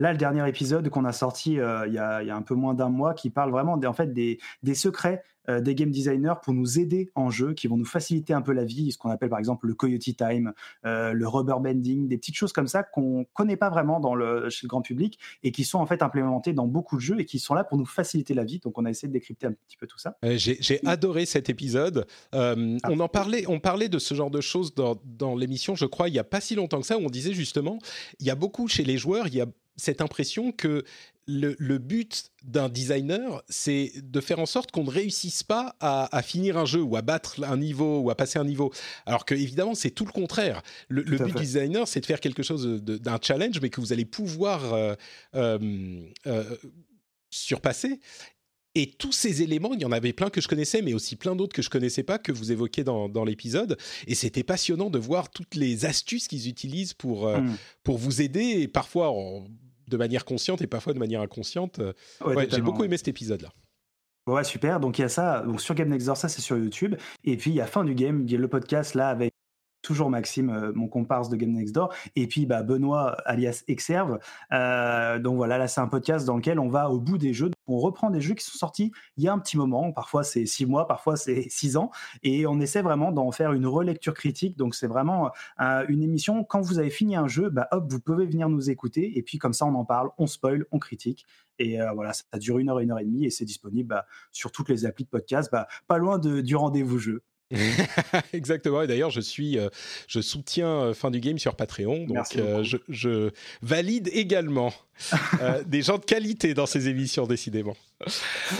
[0.00, 2.88] Là, le dernier épisode qu'on a sorti euh, il, y a, un peu moins d'un
[2.88, 4.38] mois, qui parle vraiment des, en fait, des,
[4.74, 8.42] secrets euh, des game designers pour nous aider en jeu, qui vont nous faciliter un
[8.42, 10.52] peu la vie, ce qu'on appelle par exemple le Coyote Time,
[10.86, 14.48] euh, le rubber bending, des petites choses comme ça qu'on connaît pas vraiment dans le,
[14.50, 17.24] chez le grand public et qui sont en fait implémentées dans beaucoup de jeux et
[17.24, 18.60] qui sont là pour nous faciliter la vie.
[18.60, 20.16] Donc on a essayé de décrypter un petit peu tout ça.
[20.22, 22.06] J'ai adoré cet épisode.
[22.32, 22.54] Ah.
[22.88, 26.08] On en parlait, on parlait de ce genre de choses dans, dans l'émission, je crois,
[26.08, 27.78] il y a pas si longtemps que ça, où on disait justement,
[28.20, 29.46] il y a beaucoup chez les joueurs, il y a
[29.76, 30.84] cette impression que
[31.26, 36.58] le, but d'un designer, c'est de faire en sorte qu'on ne réussisse pas à, finir
[36.58, 38.72] un jeu ou à battre un niveau ou à passer un niveau.
[39.06, 40.62] Alors que évidemment, c'est tout le contraire.
[40.88, 44.04] Le, but du designer, c'est de faire quelque chose d'un challenge, mais que vous allez
[44.04, 44.94] pouvoir euh,
[45.34, 46.56] euh, euh,
[47.30, 48.00] surpasser.
[48.74, 51.36] Et tous ces éléments, il y en avait plein que je connaissais, mais aussi plein
[51.36, 53.76] d'autres que je connaissais pas, que vous évoquez dans, l'épisode.
[54.06, 57.56] Et c'était passionnant de voir toutes les astuces qu'ils utilisent pour, euh, mm.
[57.84, 59.12] pour vous aider, et parfois
[59.88, 61.80] de manière consciente et parfois de manière inconsciente.
[62.50, 63.50] J'ai beaucoup aimé cet épisode-là.
[64.26, 64.78] Ouais, super.
[64.78, 65.42] Donc il y a ça.
[65.42, 66.94] Donc sur Game Next Door, ça c'est sur YouTube.
[67.24, 69.31] Et puis il y a fin du game, il y a le podcast là avec
[69.82, 74.18] toujours Maxime, euh, mon comparse de Game Next Door, et puis bah, Benoît, alias Exerve.
[74.52, 77.50] Euh, donc voilà, là c'est un podcast dans lequel on va au bout des jeux.
[77.66, 80.46] On reprend des jeux qui sont sortis il y a un petit moment, parfois c'est
[80.46, 81.90] six mois, parfois c'est six ans,
[82.22, 84.56] et on essaie vraiment d'en faire une relecture critique.
[84.56, 85.30] Donc c'est vraiment
[85.60, 88.70] euh, une émission, quand vous avez fini un jeu, bah, hop, vous pouvez venir nous
[88.70, 91.26] écouter, et puis comme ça on en parle, on spoil, on critique.
[91.58, 94.50] Et voilà, ça dure une heure, une heure et demie, et c'est disponible bah, sur
[94.50, 97.22] toutes les applis de podcast, bah, pas loin du rendez-vous jeu.
[98.32, 98.82] Exactement.
[98.82, 99.68] Et d'ailleurs, je suis, euh,
[100.08, 103.30] je soutiens euh, fin du game sur Patreon, donc euh, je,
[103.62, 104.72] valide également
[105.66, 107.76] des gens de qualité dans ces émissions, décidément.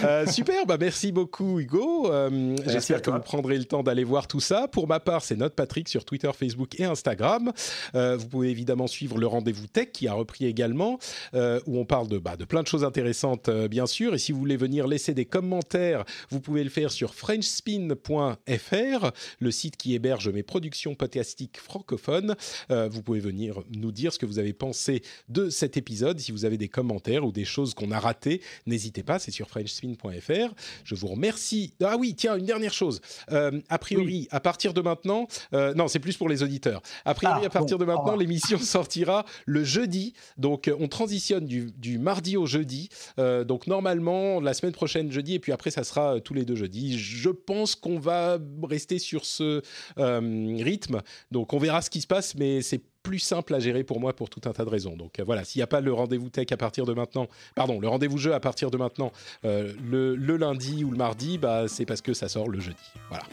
[0.04, 2.10] Euh, super, bah merci beaucoup Hugo.
[2.10, 4.66] Euh, j'espère que vous prendrez le temps d'aller voir tout ça.
[4.66, 7.52] Pour ma part, c'est Note Patrick sur Twitter, Facebook et Instagram.
[7.94, 10.98] Euh, vous pouvez évidemment suivre le rendez-vous tech qui a repris également,
[11.34, 14.14] où on parle de, bah, de plein de choses intéressantes bien sûr.
[14.14, 19.50] Et si vous voulez venir laisser des commentaires, vous pouvez le faire sur frenchspin.fr, le
[19.50, 22.34] site qui héberge mes productions podcastiques francophones.
[22.70, 26.18] vous pouvez venir nous dire ce que vous avez pensé de cet épisode.
[26.18, 29.18] Si vous avez des commentaires ou des choses qu'on a ratées, n'hésitez pas.
[29.18, 30.54] C'est sur frenchspin.fr.
[30.84, 31.74] Je vous remercie.
[31.82, 33.00] Ah oui, tiens, une dernière chose.
[33.30, 36.82] Euh, a priori, à partir de maintenant, euh, non, c'est plus pour les auditeurs.
[37.04, 40.14] A priori, ah, à partir de maintenant, l'émission sortira le jeudi.
[40.36, 42.88] Donc, on transitionne du, mardi au jeudi.
[43.18, 46.56] Euh, donc, normalement, la semaine prochaine, jeudi, et puis après, ça sera tous les deux
[46.56, 46.98] jeudis.
[46.98, 49.62] Je pense qu'on va rester sur ce
[49.96, 51.02] rythme.
[51.30, 54.14] Donc, on verra ce qui se passe, mais c'est plus simple à gérer pour moi
[54.14, 54.96] pour tout un tas de raisons.
[54.96, 57.80] Donc euh, voilà, s'il n'y a pas le rendez-vous tech à partir de maintenant, pardon,
[57.80, 59.12] le rendez-vous jeu à partir de maintenant,
[59.44, 62.76] euh, le, lundi ou le mardi, bah, c'est parce que ça sort le jeudi.
[63.08, 63.24] Voilà.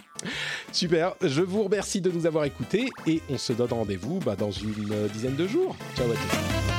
[0.71, 4.51] Super, je vous remercie de nous avoir écoutés et on se donne rendez-vous bah, dans
[4.51, 5.75] une dizaine de jours.
[5.95, 6.78] Ciao à tous.